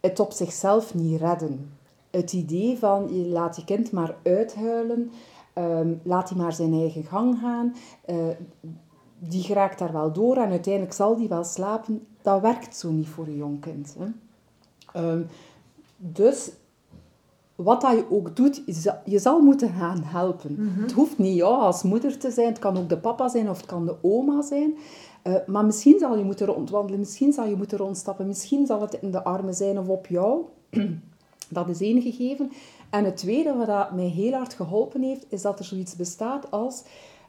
[0.00, 1.70] het op zichzelf niet redden.
[2.10, 5.10] Het idee van, je laat je kind maar uithuilen,
[5.54, 7.74] um, laat hij maar zijn eigen gang gaan,
[8.06, 8.16] uh,
[9.18, 13.08] die geraakt daar wel door en uiteindelijk zal die wel slapen, dat werkt zo niet
[13.08, 13.96] voor een jong kind.
[13.98, 15.10] Hè.
[15.10, 15.26] Um,
[15.96, 16.50] dus
[17.56, 18.62] wat dat je ook doet,
[19.04, 20.52] je zal moeten gaan helpen.
[20.52, 20.82] Mhm.
[20.82, 23.56] Het hoeft niet jou als moeder te zijn, het kan ook de papa zijn of
[23.56, 24.76] het kan de oma zijn.
[25.24, 28.98] Uh, maar misschien zal je moeten rondwandelen, misschien zal je moeten rondstappen, misschien zal het
[29.00, 30.44] in de armen zijn of op jou.
[31.48, 32.52] dat is één gegeven.
[32.90, 36.50] En het tweede wat dat mij heel hard geholpen heeft, is dat er zoiets bestaat
[36.50, 36.82] als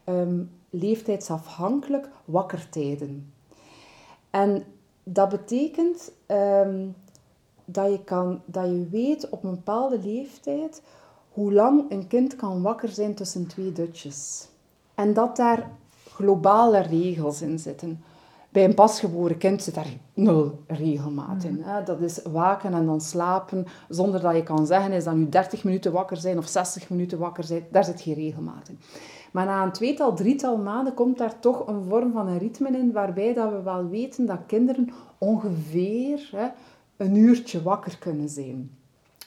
[0.06, 3.34] um, leeftijdsafhankelijk wakkertijden.
[4.30, 4.63] En
[5.04, 6.96] dat betekent um,
[7.69, 10.82] dat je, kan, dat je weet op een bepaalde leeftijd
[11.32, 14.47] hoe lang een kind kan wakker zijn tussen twee dutjes.
[14.95, 15.71] En dat daar
[16.10, 18.03] globale regels in zitten.
[18.49, 21.53] Bij een pasgeboren kind zit daar nul regelmaat in.
[21.53, 21.86] Mm.
[21.86, 25.63] Dat is waken en dan slapen, zonder dat je kan zeggen, is dat nu 30
[25.63, 27.65] minuten wakker zijn of 60 minuten wakker zijn.
[27.71, 28.80] Daar zit geen regelmaat in.
[29.32, 32.91] Maar na een tweetal, drietal maanden komt daar toch een vorm van een ritme in,
[32.91, 36.47] waarbij dat we wel weten dat kinderen ongeveer hè,
[36.97, 38.71] een uurtje wakker kunnen zijn.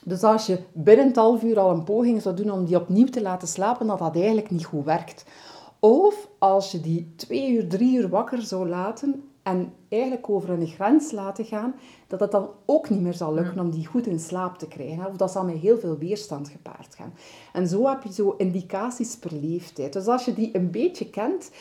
[0.03, 3.07] Dus als je binnen een half uur al een poging zou doen om die opnieuw
[3.07, 5.25] te laten slapen, dat dat eigenlijk niet goed werkt.
[5.79, 10.67] Of als je die twee uur, drie uur wakker zou laten en eigenlijk over een
[10.67, 11.75] grens laten gaan,
[12.07, 15.05] dat het dan ook niet meer zal lukken om die goed in slaap te krijgen.
[15.05, 17.13] Of dat zal met heel veel weerstand gepaard gaan.
[17.53, 19.93] En zo heb je zo indicaties per leeftijd.
[19.93, 21.51] Dus als je die een beetje kent,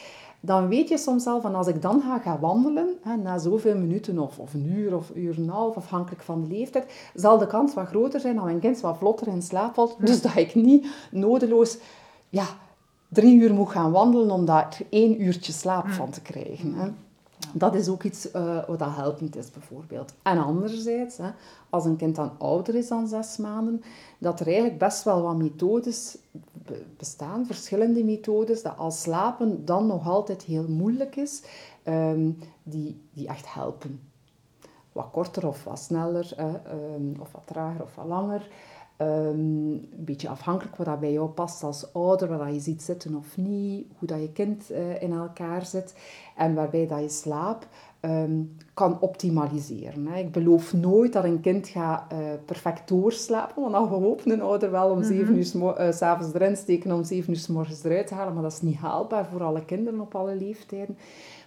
[0.40, 3.76] dan weet je soms al van als ik dan ga gaan wandelen, hè, na zoveel
[3.76, 7.38] minuten of, of een uur of uur en een half, afhankelijk van de leeftijd, zal
[7.38, 9.96] de kans wat groter zijn dat mijn kind wat vlotter in slaap valt.
[10.00, 11.78] Dus dat ik niet nodeloos
[12.28, 12.46] ja,
[13.08, 16.74] drie uur moet gaan wandelen om daar één uurtje slaap van te krijgen.
[16.74, 16.88] Hè.
[17.52, 20.12] Dat is ook iets uh, wat helpend is, bijvoorbeeld.
[20.22, 21.30] En anderzijds, hè,
[21.70, 23.82] als een kind dan ouder is dan zes maanden,
[24.18, 26.16] dat er eigenlijk best wel wat methodes
[26.96, 31.42] bestaan, verschillende methodes, dat als slapen dan nog altijd heel moeilijk is,
[31.84, 34.00] um, die, die echt helpen.
[34.92, 36.34] Wat korter of wat sneller,
[36.94, 38.48] um, of wat trager of wat langer.
[39.02, 43.14] Um, een beetje afhankelijk wat dat bij jou past als ouder, wat je ziet zitten
[43.14, 45.94] of niet, hoe dat je kind uh, in elkaar zit
[46.36, 47.66] en waarbij dat je slaap
[48.00, 50.06] um, kan optimaliseren.
[50.06, 50.18] Hè.
[50.18, 54.70] Ik beloof nooit dat een kind gaat uh, perfect doorslapen, want dan hopen een ouder
[54.70, 55.68] wel om zeven mm -hmm.
[55.68, 58.42] uur uh, s avonds erin steken om zeven uur s morgens eruit te halen, maar
[58.42, 60.98] dat is niet haalbaar voor alle kinderen op alle leeftijden.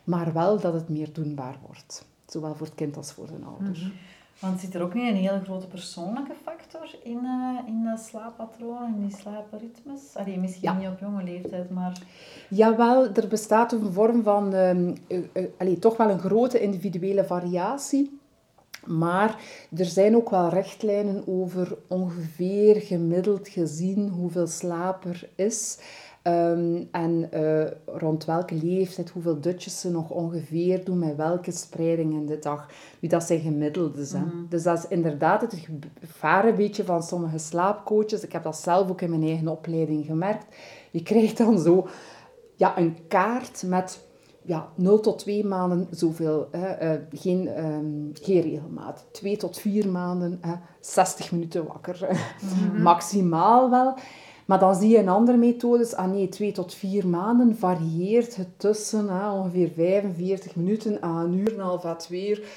[0.04, 3.68] Maar wel dat het meer doenbaar wordt, zowel voor het kind als voor de ouder.
[3.68, 3.92] Mm -hmm.
[4.40, 8.96] Want zit er ook niet een hele grote persoonlijke factor in, uh, in dat slaappatroon,
[8.96, 10.02] in die slaapritmes?
[10.16, 10.78] Allee, misschien ja.
[10.78, 12.02] niet op jonge leeftijd, maar...
[12.50, 14.54] Jawel, er bestaat een vorm van...
[14.54, 18.22] Um, uh, uh, allee, toch wel een grote individuele variatie.
[18.86, 19.40] Maar
[19.76, 25.78] er zijn ook wel richtlijnen over ongeveer gemiddeld gezien hoeveel slaap er is.
[26.28, 32.14] Um, en uh, rond welke leeftijd, hoeveel dutjes ze nog ongeveer doen, met welke spreiding
[32.14, 32.68] in de dag.
[33.00, 34.12] Nu, dat zijn gemiddeldes.
[34.12, 34.20] Hè.
[34.20, 34.46] Mm.
[34.50, 35.68] Dus dat is inderdaad het
[36.00, 38.24] gevaar een beetje van sommige slaapcoaches.
[38.24, 40.56] Ik heb dat zelf ook in mijn eigen opleiding gemerkt.
[40.92, 41.88] Je krijgt dan zo
[42.56, 44.00] ja, een kaart met
[44.46, 49.06] ja, 0 tot 2 maanden zoveel, hè, uh, geen, um, geen regelmaat.
[49.12, 52.00] 2 tot 4 maanden, hè, 60 minuten wakker.
[52.42, 52.82] Mm -hmm.
[52.82, 53.98] Maximaal wel.
[54.46, 58.60] Maar dan zie je in andere methodes, ah nee, twee tot vier maanden varieert het
[58.60, 62.48] tussen hè, ongeveer 45 minuten aan een uur en een half à twee uur.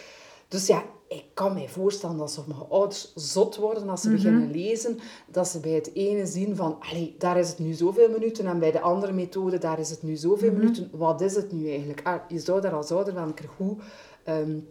[0.49, 4.22] Dus ja, ik kan me voorstellen dat sommige ouders zot worden als ze mm -hmm.
[4.22, 4.99] beginnen lezen.
[5.27, 8.46] Dat ze bij het ene zien van, allee, daar is het nu zoveel minuten.
[8.46, 10.64] En bij de andere methode, daar is het nu zoveel mm -hmm.
[10.64, 10.90] minuten.
[10.92, 12.01] Wat is het nu eigenlijk?
[12.05, 13.83] Ah, je zou daar als ouder wel een keer goed
[14.29, 14.68] um,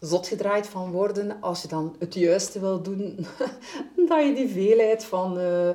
[0.00, 1.40] zot gedraaid van worden.
[1.40, 3.26] Als je dan het juiste wil doen,
[4.08, 5.38] dat je die veelheid van...
[5.38, 5.70] Uh,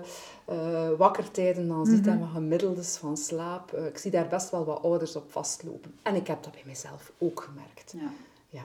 [0.97, 3.73] wakkertijden dan ziet en wat gemiddeldes van slaap.
[3.75, 5.95] Uh, ik zie daar best wel wat ouders op vastlopen.
[6.01, 7.93] En ik heb dat bij mezelf ook gemerkt.
[7.97, 8.10] Ja.
[8.49, 8.63] ja.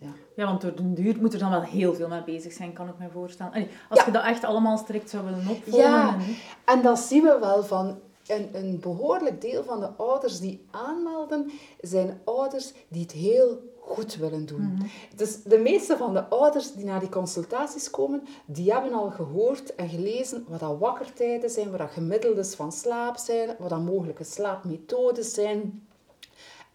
[0.00, 0.12] Ja.
[0.36, 2.88] ja, want door de duur moet er dan wel heel veel mee bezig zijn, kan
[2.88, 3.68] ik me voorstellen.
[3.88, 5.90] als je dat echt allemaal strikt zou willen opvolgen.
[5.90, 6.20] Ja, en,
[6.64, 11.50] en dat zien we wel van een, een behoorlijk deel van de ouders die aanmelden,
[11.80, 14.72] zijn ouders die het heel goed willen doen.
[14.74, 14.86] Mhm.
[15.16, 19.74] Dus de meeste van de ouders die naar die consultaties komen, die hebben al gehoord
[19.74, 24.24] en gelezen wat dat wakkertijden zijn, wat dat gemiddeldes van slaap zijn, wat dat mogelijke
[24.24, 25.86] slaapmethodes zijn.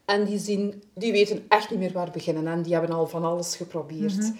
[0.05, 3.25] En die, zien, die weten echt niet meer waar beginnen en die hebben al van
[3.25, 4.17] alles geprobeerd.
[4.17, 4.31] Mhm.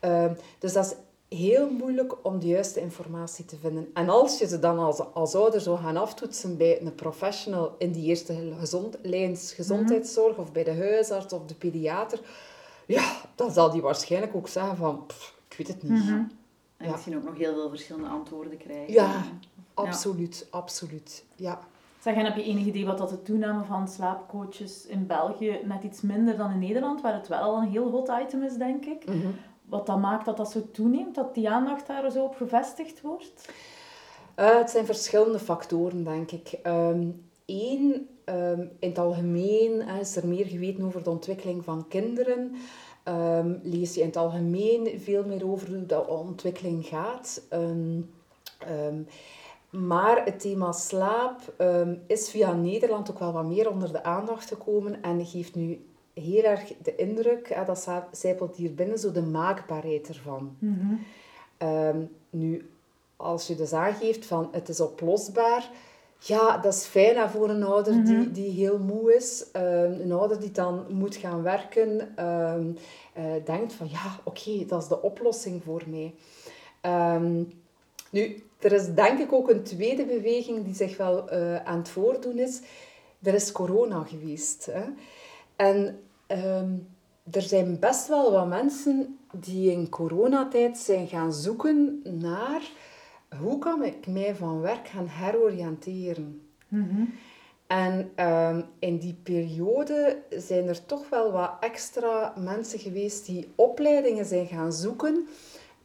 [0.00, 0.94] Ehm, dus dat is
[1.34, 3.90] heel moeilijk om de juiste informatie te vinden.
[3.94, 7.92] En als je ze dan als, als ouder zou gaan aftoetsen bij een professional in
[7.92, 12.20] die eerste gezond, lijns gezondheidszorg of bij de huisarts of de pediater,
[12.86, 15.04] ja, dan zal die waarschijnlijk ook zeggen van,
[15.48, 16.04] ik weet het niet.
[16.04, 16.22] Mhm.
[16.76, 18.92] En misschien ook nog heel veel verschillende antwoorden krijgen.
[18.92, 19.22] Ja,
[19.74, 21.24] absoluut, absoluut.
[21.36, 21.58] Ja.
[22.00, 25.82] Zeg, en heb je enig idee wat dat de toename van slaapcoaches in België net
[25.82, 29.06] iets minder dan in Nederland, waar het wel een heel hot item is, denk ik.
[29.06, 29.28] Mhm
[29.68, 33.48] wat dan maakt dat dat zo toeneemt, dat die aandacht daar zo op gevestigd wordt?
[34.36, 36.58] Uh, het zijn verschillende factoren, denk ik.
[37.46, 42.54] Eén, ehm, ehm, in het algemeen is er meer geweten over de ontwikkeling van kinderen.
[43.08, 47.42] Um, lees je in het algemeen veel meer over hoe dat ontwikkeling gaat.
[49.70, 51.40] maar het thema slaap
[52.06, 56.42] is via Nederland ook wel wat meer onder de aandacht gekomen en geeft nu heel
[56.42, 60.56] erg de indruk, hè, dat zijpelt hier binnen, zo de maakbaarheid ervan.
[60.58, 61.04] Mm
[62.30, 62.70] nu,
[63.16, 65.70] als je dus aangeeft van het is oplosbaar,
[66.18, 68.32] ja, dat is fijn voor een ouder die, mhm.
[68.32, 69.46] die heel moe is.
[69.52, 72.76] Um, een ouder die dan moet gaan werken, um,
[73.18, 76.14] uh, denkt van ja, oké, dat is de oplossing voor mij.
[78.10, 81.88] Nu, er is denk ik ook een tweede beweging die zich wel uh, aan het
[81.88, 82.60] voordoen is.
[83.22, 84.66] Er is corona geweest.
[84.66, 84.82] Hè?
[85.56, 86.72] En ehm,
[87.30, 92.62] er zijn best wel wat mensen die in coronatijd zijn gaan zoeken naar
[93.40, 96.42] hoe kan ik mij van werk gaan heroriënteren.
[96.68, 97.12] Mm
[97.66, 104.24] En ehm, in die periode zijn er toch wel wat extra mensen geweest die opleidingen
[104.24, 105.26] zijn gaan zoeken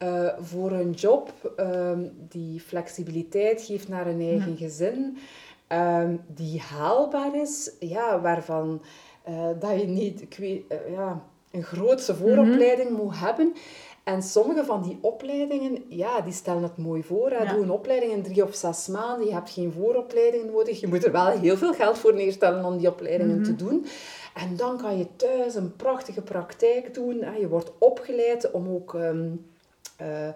[0.02, 4.62] uh, voor een job ehm, die flexibiliteit geeft naar een eigen mhm.
[4.62, 5.16] gezin,
[6.26, 8.82] die haalbaar is, ja, waarvan
[9.28, 13.52] uh, dat je niet ik weet, uh, ja, een grootse vooropleiding moet hebben.
[14.04, 17.30] En sommige van die opleidingen, ja, die stellen het mooi voor.
[17.30, 17.44] Ja.
[17.44, 19.26] Doe een opleiding in drie of zes maanden.
[19.26, 20.80] Je hebt geen vooropleiding nodig.
[20.80, 23.56] Je moet er wel heel veel geld voor neerstellen om die opleidingen mm -hmm.
[23.56, 23.86] te doen.
[24.34, 27.16] En dan kan je thuis een prachtige praktijk doen.
[27.38, 28.94] Je wordt opgeleid om ook...
[28.94, 29.46] Um,
[30.00, 30.28] uh,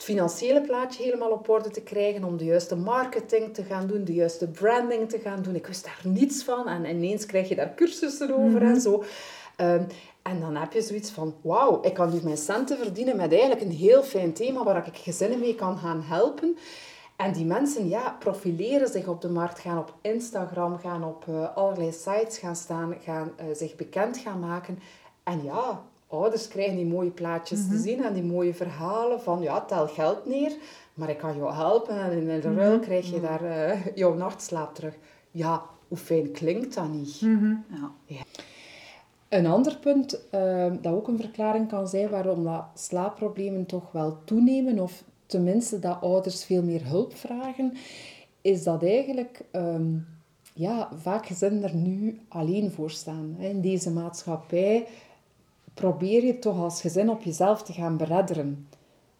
[0.00, 4.04] het financiële plaatje helemaal op orde te krijgen, om de juiste marketing te gaan doen,
[4.04, 5.54] de juiste branding te gaan doen.
[5.54, 8.80] Ik wist daar niets van en ineens krijg je daar cursussen over en mhm.
[8.80, 9.04] zo.
[9.56, 9.86] Um,
[10.22, 13.60] en dan heb je zoiets van, wauw, ik kan nu mijn centen verdienen met eigenlijk
[13.60, 16.56] een heel fijn thema waar ik gezinnen mee kan gaan helpen.
[17.16, 21.56] En die mensen ja, profileren zich op de markt, gaan op Instagram, gaan op uh,
[21.56, 24.78] allerlei sites gaan staan, gaan uh, zich bekend gaan maken.
[25.22, 27.82] En ja, ouders krijgen die mooie plaatjes te mhm.
[27.82, 30.56] zien en die mooie verhalen van ja, tel geld neer,
[30.94, 32.80] maar ik kan jou helpen en in de ruil mhm.
[32.80, 33.22] krijg je mhm.
[33.22, 34.94] daar uh, jouw nachtslaap terug.
[35.30, 37.18] Ja, hoe fijn klinkt dat niet?
[37.18, 37.90] Ja.
[38.04, 38.22] ja.
[39.28, 44.18] Een ander punt uh, dat ook een verklaring kan zijn waarom dat slaapproblemen toch wel
[44.24, 47.72] toenemen, of tenminste dat ouders veel meer hulp vragen,
[48.40, 50.06] is dat eigenlijk um,
[50.54, 53.36] ja, vaak gezinnen er nu alleen voor staan.
[53.38, 54.86] In deze maatschappij
[55.80, 58.68] probeer je toch als gezin op jezelf te gaan beredderen.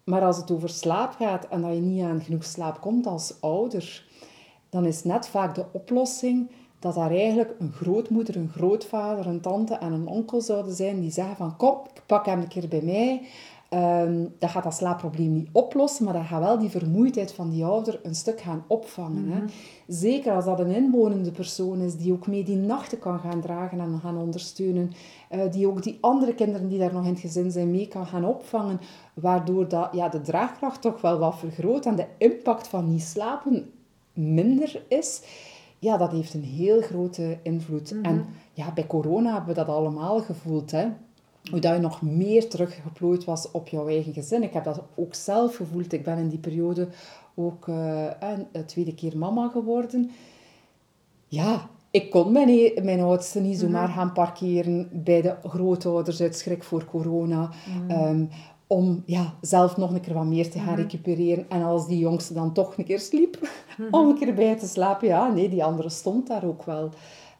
[0.03, 3.33] Maar als het over slaap gaat en dat je niet aan genoeg slaap komt als
[3.39, 4.05] ouder,
[4.69, 9.73] dan is net vaak de oplossing dat daar eigenlijk een grootmoeder, een grootvader, een tante
[9.73, 13.21] en een onkel zouden zijn die zeggen van kom, pak hem een keer bij mij.
[13.73, 17.65] Um, dat gaat dat slaapprobleem niet oplossen, maar dat gaat wel die vermoeidheid van die
[17.65, 19.31] ouder een stuk gaan opvangen.
[19.31, 19.39] hè.
[19.39, 19.47] Mhm.
[19.87, 23.79] Zeker als dat een inwonende persoon is die ook mee die nachten kan gaan dragen
[23.79, 24.91] en gaan ondersteunen.
[25.31, 28.05] Uh, die ook die andere kinderen die daar nog in het gezin zijn mee kan
[28.05, 28.79] gaan opvangen.
[29.13, 33.71] Waardoor dat, ja, de draagkracht toch wel wat vergroot en de impact van niet slapen
[34.13, 35.21] minder is.
[35.79, 37.91] Ja, dat heeft een heel grote invloed.
[37.91, 38.03] Mhm.
[38.03, 40.71] En ja, bij corona hebben we dat allemaal gevoeld.
[40.71, 40.87] Hè
[41.49, 44.43] hoe dat je nog meer teruggeplooid was op jouw eigen gezin.
[44.43, 45.93] Ik heb dat ook zelf gevoeld.
[45.93, 46.87] Ik ben in die periode
[47.35, 48.05] ook uh,
[48.53, 50.11] een tweede keer mama geworden.
[51.27, 53.97] Ja, ik kon mijn, e-, mijn oudste niet zomaar mhm.
[53.97, 57.49] gaan parkeren bij de grootouders uit schrik voor corona.
[57.67, 57.89] Mhm.
[57.89, 58.25] Ehm,
[58.67, 61.49] om ja, zelf nog een keer wat meer te gaan recupereren.
[61.49, 63.49] En als die jongste dan toch een keer sliep,
[63.91, 66.89] om een keer bij te slapen, ja, nee, die andere stond daar ook wel.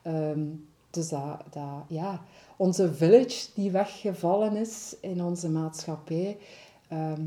[0.02, 0.40] Ehm,
[0.90, 2.22] dus dat, dat, ja,
[2.62, 6.38] onze village die weggevallen is in onze maatschappij,
[6.88, 7.22] ehm,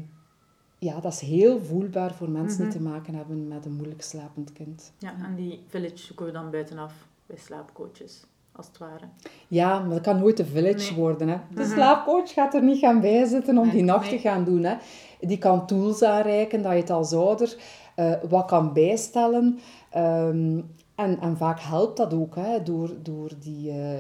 [0.78, 4.53] ja, dat is heel voelbaar voor mensen die te maken hebben met een moeilijk slapend
[4.53, 4.93] kind.
[4.99, 6.93] Ja, en die village zoeken we dan buitenaf
[7.26, 9.05] bij slaapcoaches, als het ware.
[9.49, 11.28] Ja, maar dat kan nooit een village worden.
[11.28, 11.37] Hè.
[11.55, 14.64] De slaapcoach gaat er niet gaan bijzitten om die nacht te gaan doen.
[14.64, 14.76] Hè.
[15.20, 17.57] Die kan tools aanreiken dat je het als ouder
[17.95, 19.59] eh, wat kan bijstellen.
[19.91, 20.61] Ehm,
[20.95, 23.99] en, en vaak helpt dat ook hè, door, door die eh,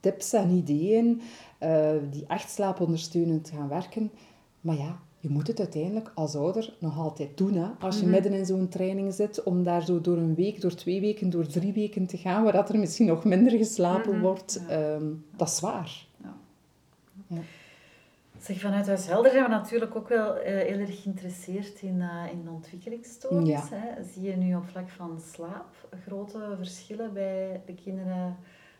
[0.00, 1.20] tips en ideeën
[1.58, 4.10] eh, die echt slaapondersteunend te gaan werken.
[4.60, 7.54] Maar ja, je moet het uiteindelijk als ouder nog altijd doen.
[7.54, 7.68] Hè?
[7.80, 11.00] Als je midden in zo'n training zit, om daar zo door een week, door twee
[11.00, 15.06] weken, door drie weken te gaan, waar dat er misschien nog minder geslapen wordt, ehm,
[15.36, 16.06] dat is zwaar.
[18.40, 22.32] Zeg, vanuit Huis Helder zijn we natuurlijk ook wel eh, heel erg geïnteresseerd in, uh,
[22.32, 23.48] in ontwikkelingsstoornis.
[23.48, 23.68] Ja.
[23.70, 24.04] Hè.
[24.12, 28.36] Zie je nu op vlak van slaap grote verschillen bij de kinderen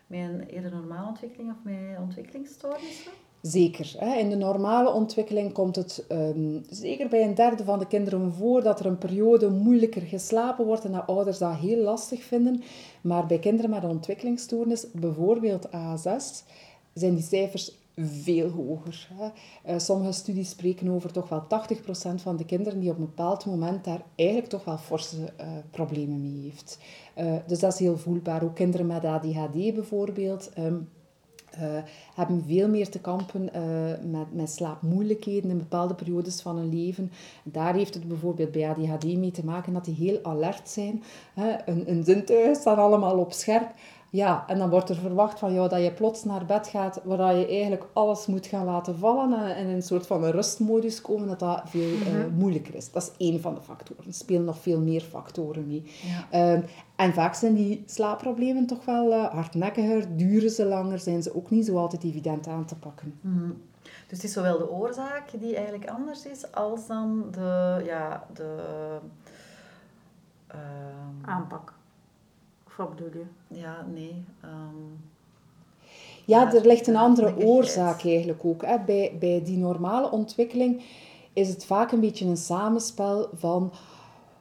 [0.09, 3.11] met een eerder normale ontwikkeling of met ontwikkelingsstoornissen?
[3.41, 4.17] Zeker.
[4.17, 8.63] In de normale ontwikkeling komt het ehm, zeker bij een derde van de kinderen voor
[8.63, 12.63] dat er een periode moeilijker geslapen wordt en dat ouders dat heel lastig vinden.
[13.01, 16.43] Maar bij kinderen met een ontwikkelingsstoornis, bijvoorbeeld ASS,
[16.93, 19.07] zijn die cijfers veel hoger.
[19.63, 23.45] Eh, sommige studies spreken over toch wel 80% van de kinderen die op een bepaald
[23.45, 26.79] moment daar eigenlijk toch wel forse eh, problemen mee heeft.
[27.19, 28.43] Eh, dus dat is heel voelbaar.
[28.43, 30.49] Ook kinderen met ADHD bijvoorbeeld.
[30.53, 30.75] ehm,
[31.49, 31.83] eh,
[32.15, 33.61] hebben veel meer te kampen eh,
[34.11, 37.11] met, met slaapmoeilijkheden in bepaalde periodes van hun leven.
[37.43, 41.03] Daar heeft het bijvoorbeeld bij ADHD mee te maken dat die heel alert zijn.
[41.33, 41.55] Hè.
[41.65, 43.73] Een, een zintuigen staan allemaal op scherp.
[44.11, 47.35] Ja, en dan wordt er verwacht van jou dat je plots naar bed gaat, waar
[47.35, 51.01] je eigenlijk alles moet gaan laten vallen en en in een soort van een rustmodus
[51.01, 52.91] komen, dat dat veel eh, moeilijker is.
[52.91, 54.05] Dat is één van de factoren.
[54.05, 55.83] Er spelen nog veel meer factoren mee.
[56.29, 56.61] Ehm,
[56.95, 61.49] en vaak zijn die slaapproblemen toch wel eh, hardnekkiger, duren ze langer, zijn ze ook
[61.49, 63.19] niet zo altijd evident aan te pakken.
[63.81, 68.55] Dus het is zowel de oorzaak die eigenlijk anders is, als dan de, ja, de
[70.47, 71.73] ehm, Aanpak.
[72.79, 73.55] Wat bedoel je?
[73.59, 74.51] ja, nee, ehm,
[76.25, 78.65] Ja, Ja, er ligt een de andere oorzaak eigenlijk ook.
[78.65, 78.77] Hè.
[78.85, 80.83] Bij, bij die normale ontwikkeling
[81.33, 83.71] is het vaak een beetje een samenspel van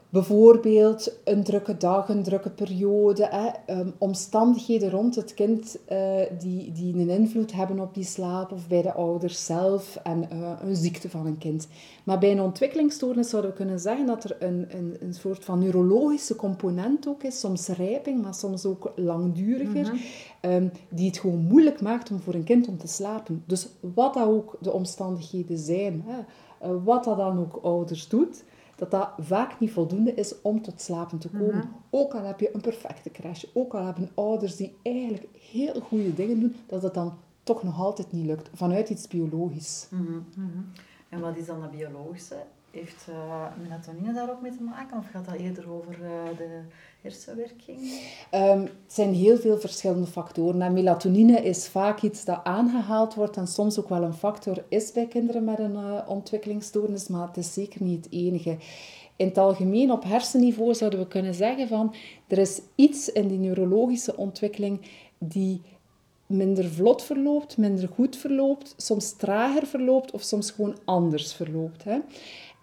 [0.09, 6.73] bijvoorbeeld een drukke dag, een drukke periode, hè, ehm, omstandigheden rond het kind eh, die,
[6.73, 10.77] die een invloed hebben op die slaap of bij de ouders zelf en eh, een
[10.77, 11.69] ziekte van een kind.
[12.05, 15.59] Maar bij een ontwikkelingsstoornis zouden we kunnen zeggen dat er een, een, een soort van
[15.59, 19.93] neurologische component ook is, soms rijping, maar soms ook langduriger,
[20.41, 23.43] ehm, die het gewoon moeilijk maakt om voor een kind om te slapen.
[23.47, 26.19] Dus wat dat ook de omstandigheden zijn, hè,
[26.59, 28.45] eh, wat dat dan ook ouders doet,
[28.79, 31.71] dat dat vaak niet voldoende is om tot slapen te komen.
[31.91, 36.15] Ook al heb je een perfecte crash, ook al hebben ouders die eigenlijk heel goede
[36.15, 39.89] dingen doen, dat het dan toch nog altijd niet lukt, vanuit iets biologisch.
[41.09, 42.37] En wat is dan dat biologische?
[42.71, 44.99] Heeft eh, melatonine daar ook mee te maken?
[44.99, 46.61] Of gaat dat eerder over eh, de
[47.01, 48.01] hersenwerking?
[48.31, 50.63] Ehm, het zijn heel veel verschillende factoren.
[50.63, 54.93] En melatonine is vaak iets dat aangehaald wordt en soms ook wel een factor is
[54.93, 58.57] bij kinderen met een eh, ontwikkelingsstoornis, maar het is zeker niet het enige.
[59.17, 61.95] In het algemeen, op hersenniveau, zouden we kunnen zeggen van
[62.27, 64.81] er is iets in die neurologische ontwikkeling
[65.19, 65.63] die
[66.29, 71.85] minder vlot verloopt, minder goed verloopt, soms trager verloopt of soms gewoon anders verloopt.
[71.85, 71.99] Hè.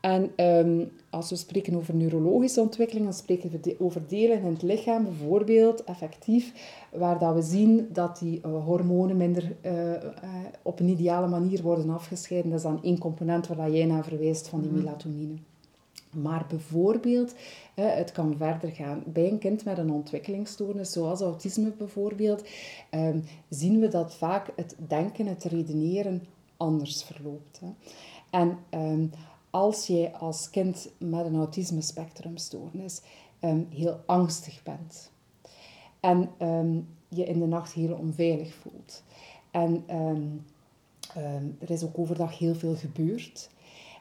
[0.06, 4.62] En ehm, als we spreken over neurologische ontwikkeling, dan spreken we over delen in het
[4.62, 6.54] lichaam, bijvoorbeeld effectief,
[6.92, 10.02] waar dat we zien dat die eh, hormonen minder eh, eh,
[10.62, 12.50] op een ideale manier worden afgescheiden.
[12.50, 15.34] Dat is dan één component waar dat jij naar verwijst van die melatonine.
[16.12, 17.36] Maar bijvoorbeeld,
[17.74, 19.04] het kan verder gaan.
[19.06, 22.44] Bij een kind met een ontwikkelingsstoornis, zoals autisme bijvoorbeeld,
[22.90, 26.24] ehm, zien we dat vaak het denken, het redeneren
[26.58, 27.62] anders verloopt.
[28.30, 29.06] En ehm,
[29.56, 33.02] als jij als kind met een autisme-spectrumstoornis
[33.40, 35.12] ehm, heel angstig bent
[36.00, 39.04] en ehm, je in de nacht heel onveilig voelt
[39.52, 40.22] en ehm,
[41.60, 43.50] er is ook overdag heel veel gebeurd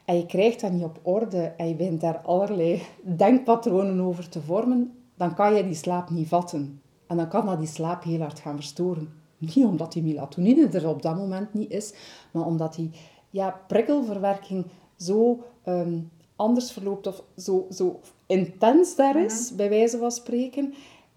[0.05, 4.43] en je krijgt dat niet op orde en je begint daar allerlei denkpatronen over te
[4.43, 6.81] vormen, dan kan je die slaap niet vatten.
[7.07, 9.13] En dan kan dat die slaap heel hard gaan verstoren.
[9.39, 11.95] Niet omdat die melatonine er op dat moment niet is,
[12.31, 12.91] maar omdat die
[13.31, 14.65] ja, prikkelverwerking
[14.97, 15.99] zo ehm,
[16.37, 20.75] anders verloopt of zo, zo intens daar is, bij wijze van spreken,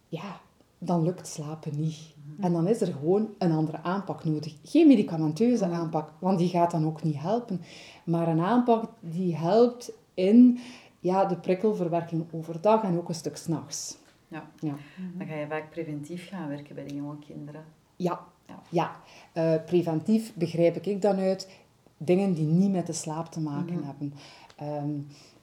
[0.08, 0.40] ja,
[0.78, 2.16] dan lukt slapen niet.
[2.40, 4.56] En dan is er gewoon een andere aanpak nodig.
[4.64, 7.62] Geen medicamenteuze aanpak, want die gaat dan ook niet helpen.
[8.06, 10.60] Maar een aanpak die helpt in
[11.00, 13.98] ja, de prikkelverwerking overdag en ook een stuk s'nachts.
[14.28, 14.50] Ja.
[14.60, 14.76] Ja.
[15.18, 17.64] Dan ga je vaak preventief gaan werken bij de jonge kinderen.
[17.96, 18.62] Ja, Ja.
[18.70, 18.96] ja.
[19.34, 21.50] Eh, preventief begrijp ik dan uit
[21.98, 24.14] dingen die niet met de slaap te maken hebben.
[24.56, 25.00] Ehm,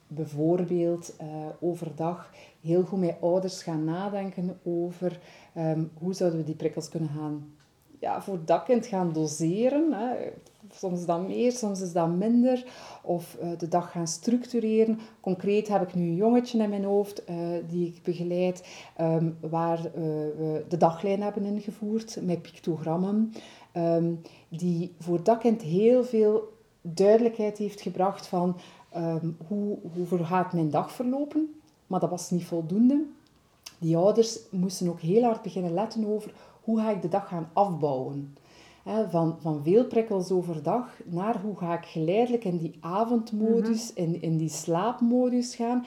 [0.06, 1.26] bijvoorbeeld eh,
[1.60, 2.30] overdag
[2.60, 5.20] heel goed met ouders gaan nadenken over
[5.54, 7.54] ehm, hoe zouden we die prikkels kunnen gaan
[8.04, 9.92] ja, voor dat kind gaan doseren.
[9.92, 10.14] Hè.
[10.70, 12.64] Soms is dat meer, soms is dat minder.
[13.02, 14.98] Of eh, de dag gaan structureren.
[15.20, 17.36] Concreet heb ik nu een jongetje in mijn hoofd eh,
[17.68, 23.32] die ik begeleid, ehm, waar we de daglijn hebben ingevoerd met pictogrammen.
[23.74, 24.12] Ehm,
[24.48, 28.56] die voor dat kind heel veel duidelijkheid heeft gebracht van
[28.90, 31.54] ehm, hoe, hoe gaat mijn dag verlopen.
[31.86, 33.04] Maar dat was niet voldoende.
[33.78, 37.50] Die ouders moesten ook heel hard beginnen letten over hoe ga ik de dag gaan
[37.52, 38.36] afbouwen.
[39.10, 44.36] Van, van veel prikkels overdag naar hoe ga ik geleidelijk in die avondmodus, in, in
[44.36, 45.84] die slaapmodus gaan.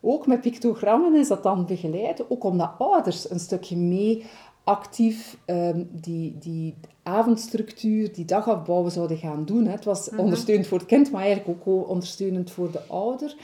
[0.00, 4.24] Ook met pictogrammen is dat dan begeleid, ook omdat ouders een stukje mee
[4.64, 6.74] actief ehm, die, die
[7.06, 9.64] avondstructuur, die dagafbouwen zouden gaan doen.
[9.64, 9.70] Hè.
[9.70, 13.36] Het was ondersteunend voor het kind, maar eigenlijk ook ondersteunend voor de ouder.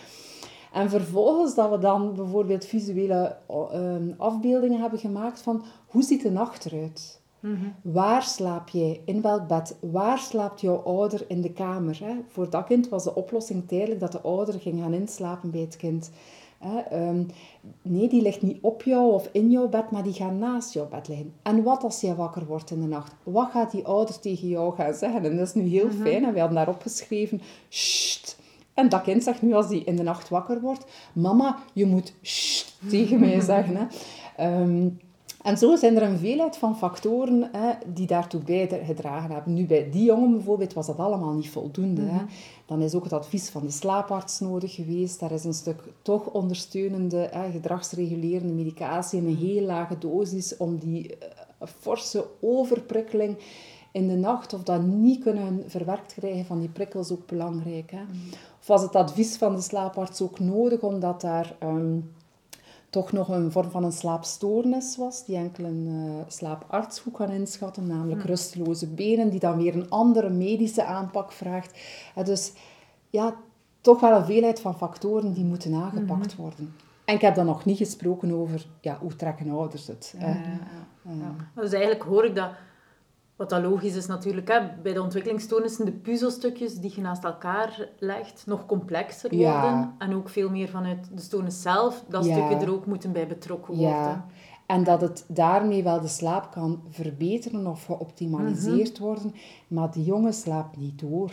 [0.73, 6.31] En vervolgens dat we dan bijvoorbeeld visuele ehm, afbeeldingen hebben gemaakt van hoe ziet de
[6.31, 7.21] nacht eruit?
[7.83, 9.01] Waar slaap jij?
[9.05, 9.77] In welk bed?
[9.81, 11.99] Waar slaapt jouw ouder in de kamer?
[12.03, 12.15] Hè?
[12.29, 15.77] Voor dat kind was de oplossing tijdelijk dat de ouder ging gaan inslapen bij het
[15.77, 16.11] kind.
[16.63, 16.79] Hè?
[16.79, 17.25] Ehm,
[17.83, 20.89] nee, die ligt niet op jou of in jouw bed, maar die gaat naast jouw
[20.89, 21.33] bed liggen.
[21.43, 23.15] En wat als jij wakker wordt in de nacht?
[23.23, 25.25] Wat gaat die ouder tegen jou gaan zeggen?
[25.25, 26.25] En dat is nu heel fijn.
[26.25, 28.41] En we hadden daarop geschreven, Sst.
[28.75, 32.15] En dat kind zegt nu als hij in de nacht wakker wordt, mama, je moet
[32.23, 33.77] Sst tegen mij zeggen.
[33.77, 33.85] Hè?
[34.37, 34.89] Ehm,
[35.43, 39.55] en zo zijn er een veelheid van factoren hè, die daartoe bijgedragen hebben.
[39.55, 42.03] Nu, bij die jongen bijvoorbeeld was dat allemaal niet voldoende.
[42.03, 42.25] hè.
[42.67, 45.21] Dan is ook het advies van de slaaparts nodig geweest.
[45.21, 50.79] Daar is een stuk toch ondersteunende, hè, gedragsregulerende medicatie in een heel lage dosis om
[50.79, 51.29] die eh,
[51.81, 53.37] forse overprikkeling
[53.93, 57.91] in de nacht of dat niet kunnen verwerkt krijgen van die prikkels ook belangrijk.
[57.91, 58.03] Hè.
[58.61, 61.57] Of was het advies van de slaaparts ook nodig omdat daar...
[61.59, 61.99] ehm,
[62.93, 67.31] toch nog een vorm van een slaapstoornis was, die enkel een eh, slaaparts goed kan
[67.31, 71.81] inschatten, namelijk rusteloze benen, die dan weer een andere medische aanpak vraagt.
[72.15, 72.53] Eh, dus
[73.11, 73.35] ja,
[73.81, 76.75] toch wel een veelheid van factoren die moeten aangepakt worden.
[77.05, 80.15] En ik heb dan nog niet gesproken over ja, hoe trekken ouders het.
[80.17, 80.31] hè.
[81.03, 81.35] Ja.
[81.55, 82.51] Dus eigenlijk hoor ik dat,
[83.43, 87.89] wat dat logisch is natuurlijk, hè, bij de ontwikkelingsstoornissen de puzzelstukjes die je naast elkaar
[87.99, 89.47] legt nog complexer worden.
[89.51, 89.95] Ja.
[89.99, 92.33] En ook veel meer vanuit de stoornis zelf, dat Ja.
[92.49, 93.91] stukje er ook moeten bij betrokken worden.
[93.97, 94.27] Ja,
[94.67, 99.03] en dat het daarmee wel de slaap kan verbeteren of geoptimaliseerd Mhm.
[99.03, 99.35] worden,
[99.69, 101.33] maar die jongen slaapt niet door.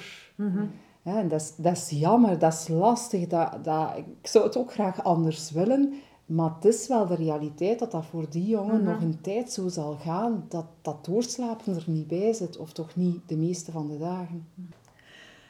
[1.02, 3.28] Hè, en dat, is, dat is jammer, dat is lastig.
[3.28, 5.94] Dat, dat, ik zou het ook graag anders willen,
[6.30, 8.84] maar het is wel de realiteit dat dat voor die jongen Mhm.
[8.92, 12.96] nog een tijd zo zal gaan, dat dat doorslapen er niet bij zit, of toch
[12.96, 14.48] niet de meeste van de dagen.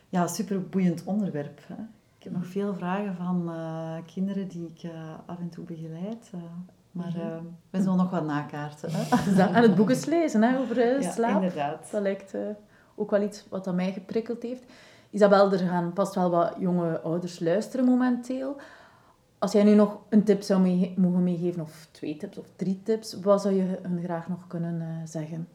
[0.09, 1.59] Ja, super boeiend onderwerp.
[1.67, 1.73] Hè.
[2.17, 4.91] Ik heb nog veel vragen van eh, kinderen die ik eh,
[5.25, 6.29] af en toe begeleid.
[6.33, 6.39] eh,
[6.91, 7.37] maar eh,
[7.69, 8.89] we zullen nog wat nakaarten.
[8.91, 9.23] Hè.
[9.25, 11.35] Dus dat- en het boek eens lezen hè, over eh, Ja, slaap.
[11.41, 11.91] inderdaad.
[11.91, 12.33] Dat lijkt
[12.95, 14.63] ook wel iets wat aan mij geprikkeld heeft.
[15.09, 18.55] Isabel, er gaan past wel wat jonge ouders luisteren momenteel.
[19.39, 20.61] Als jij nu nog een tip zou
[20.95, 24.81] mogen meegeven, of twee tips of drie tips, wat zou je hun graag nog kunnen
[24.81, 25.47] eh, zeggen?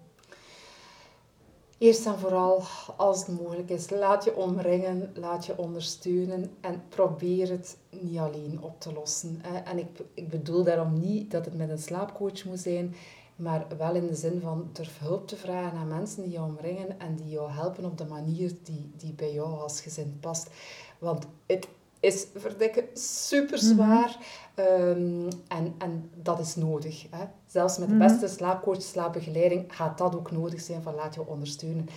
[1.78, 2.62] Eerst en vooral,
[2.97, 8.59] als het mogelijk is, laat je omringen, laat je ondersteunen en probeer het niet alleen
[8.62, 9.43] op te lossen.
[9.64, 12.95] En ik, ik bedoel daarom niet dat het met een slaapcoach moet zijn,
[13.37, 17.01] maar wel in de zin van durf hulp te vragen aan mensen die je omringen
[17.01, 20.51] en die jou helpen op de manier die, die bij jou als gezin past.
[20.99, 21.68] Want het
[22.05, 24.16] is verdikken super zwaar
[24.55, 27.07] ehm, en, en dat is nodig.
[27.11, 27.24] Hè.
[27.46, 31.88] Zelfs met de beste slaapcoach, slaapbegeleiding gaat dat ook nodig zijn van laat je ondersteunen.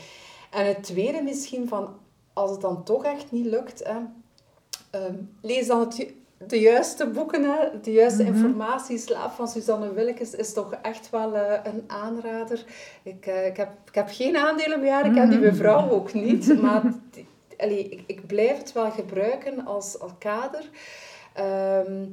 [0.52, 1.90] En het tweede misschien van
[2.34, 3.98] als het dan toch echt niet lukt, hè,
[4.90, 6.14] ehm, lees dan het,
[6.48, 8.98] de juiste boeken, hè, de juiste informatie.
[8.98, 12.66] Slaap van Suzanne Willekes is toch echt wel eh, een aanrader.
[13.04, 16.62] Ik, eh, ik, heb, ik heb geen aandelen meer, ik ken die mevrouw ook niet,
[16.62, 16.94] maar
[17.58, 20.70] allee, ik, ik blijf het wel gebruiken als, als kader.
[21.34, 22.06] Ehm,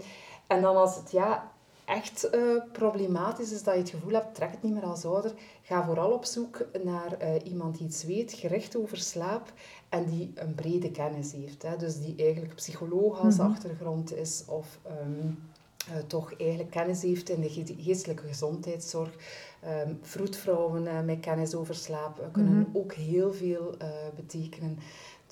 [0.46, 1.52] en dan als het ja,
[1.84, 2.40] echt eh,
[2.72, 5.32] problematisch is dat je het gevoel hebt, trek het niet meer als ouder,
[5.62, 9.52] ga vooral op zoek naar eh, iemand die iets weet, gericht over slaap
[9.88, 11.62] en die een brede kennis heeft.
[11.62, 11.76] Hè?
[11.76, 14.78] Dus die eigenlijk psycholoog als achtergrond is of...
[14.82, 15.30] ehm,
[16.06, 19.10] toch eigenlijk kennis heeft in de geestelijke gezondheidszorg.
[19.86, 22.76] Um, vroedvrouwen met kennis over slaap kunnen mhm.
[22.76, 23.76] ook heel veel
[24.16, 24.78] betekenen.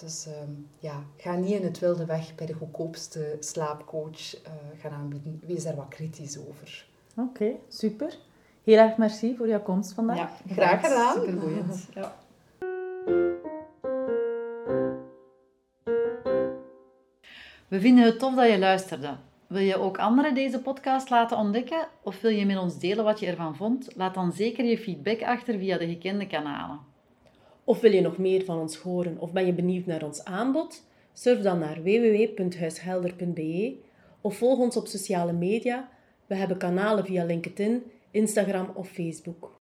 [0.03, 4.35] Dus ehm, ja, ga niet in het wilde weg bij de goedkoopste slaapcoach
[4.79, 5.41] gaan aanbieden.
[5.47, 6.87] Wees daar wat kritisch over.
[7.17, 8.19] Oké, super.
[8.65, 10.17] Heel erg merci voor jouw komst vandaag.
[10.17, 11.15] Ja, graag gedaan.
[11.15, 11.87] Supergoed.
[11.95, 12.15] Ja.
[17.69, 19.17] We vinden het tof dat je luisterde.
[19.47, 23.21] Wil je ook anderen deze podcast laten ontdekken of wil je met ons delen wat
[23.21, 23.89] je ervan vond?
[23.97, 26.92] Laat dan zeker je feedback achter via de gekende kanalen.
[27.65, 30.83] Of wil je nog meer van ons horen of ben je benieuwd naar ons aanbod?
[31.13, 33.77] Surf dan naar www.huishelder.be
[34.21, 35.91] of volg ons op sociale media.
[36.27, 39.62] We hebben kanalen via LinkedIn, Instagram of Facebook.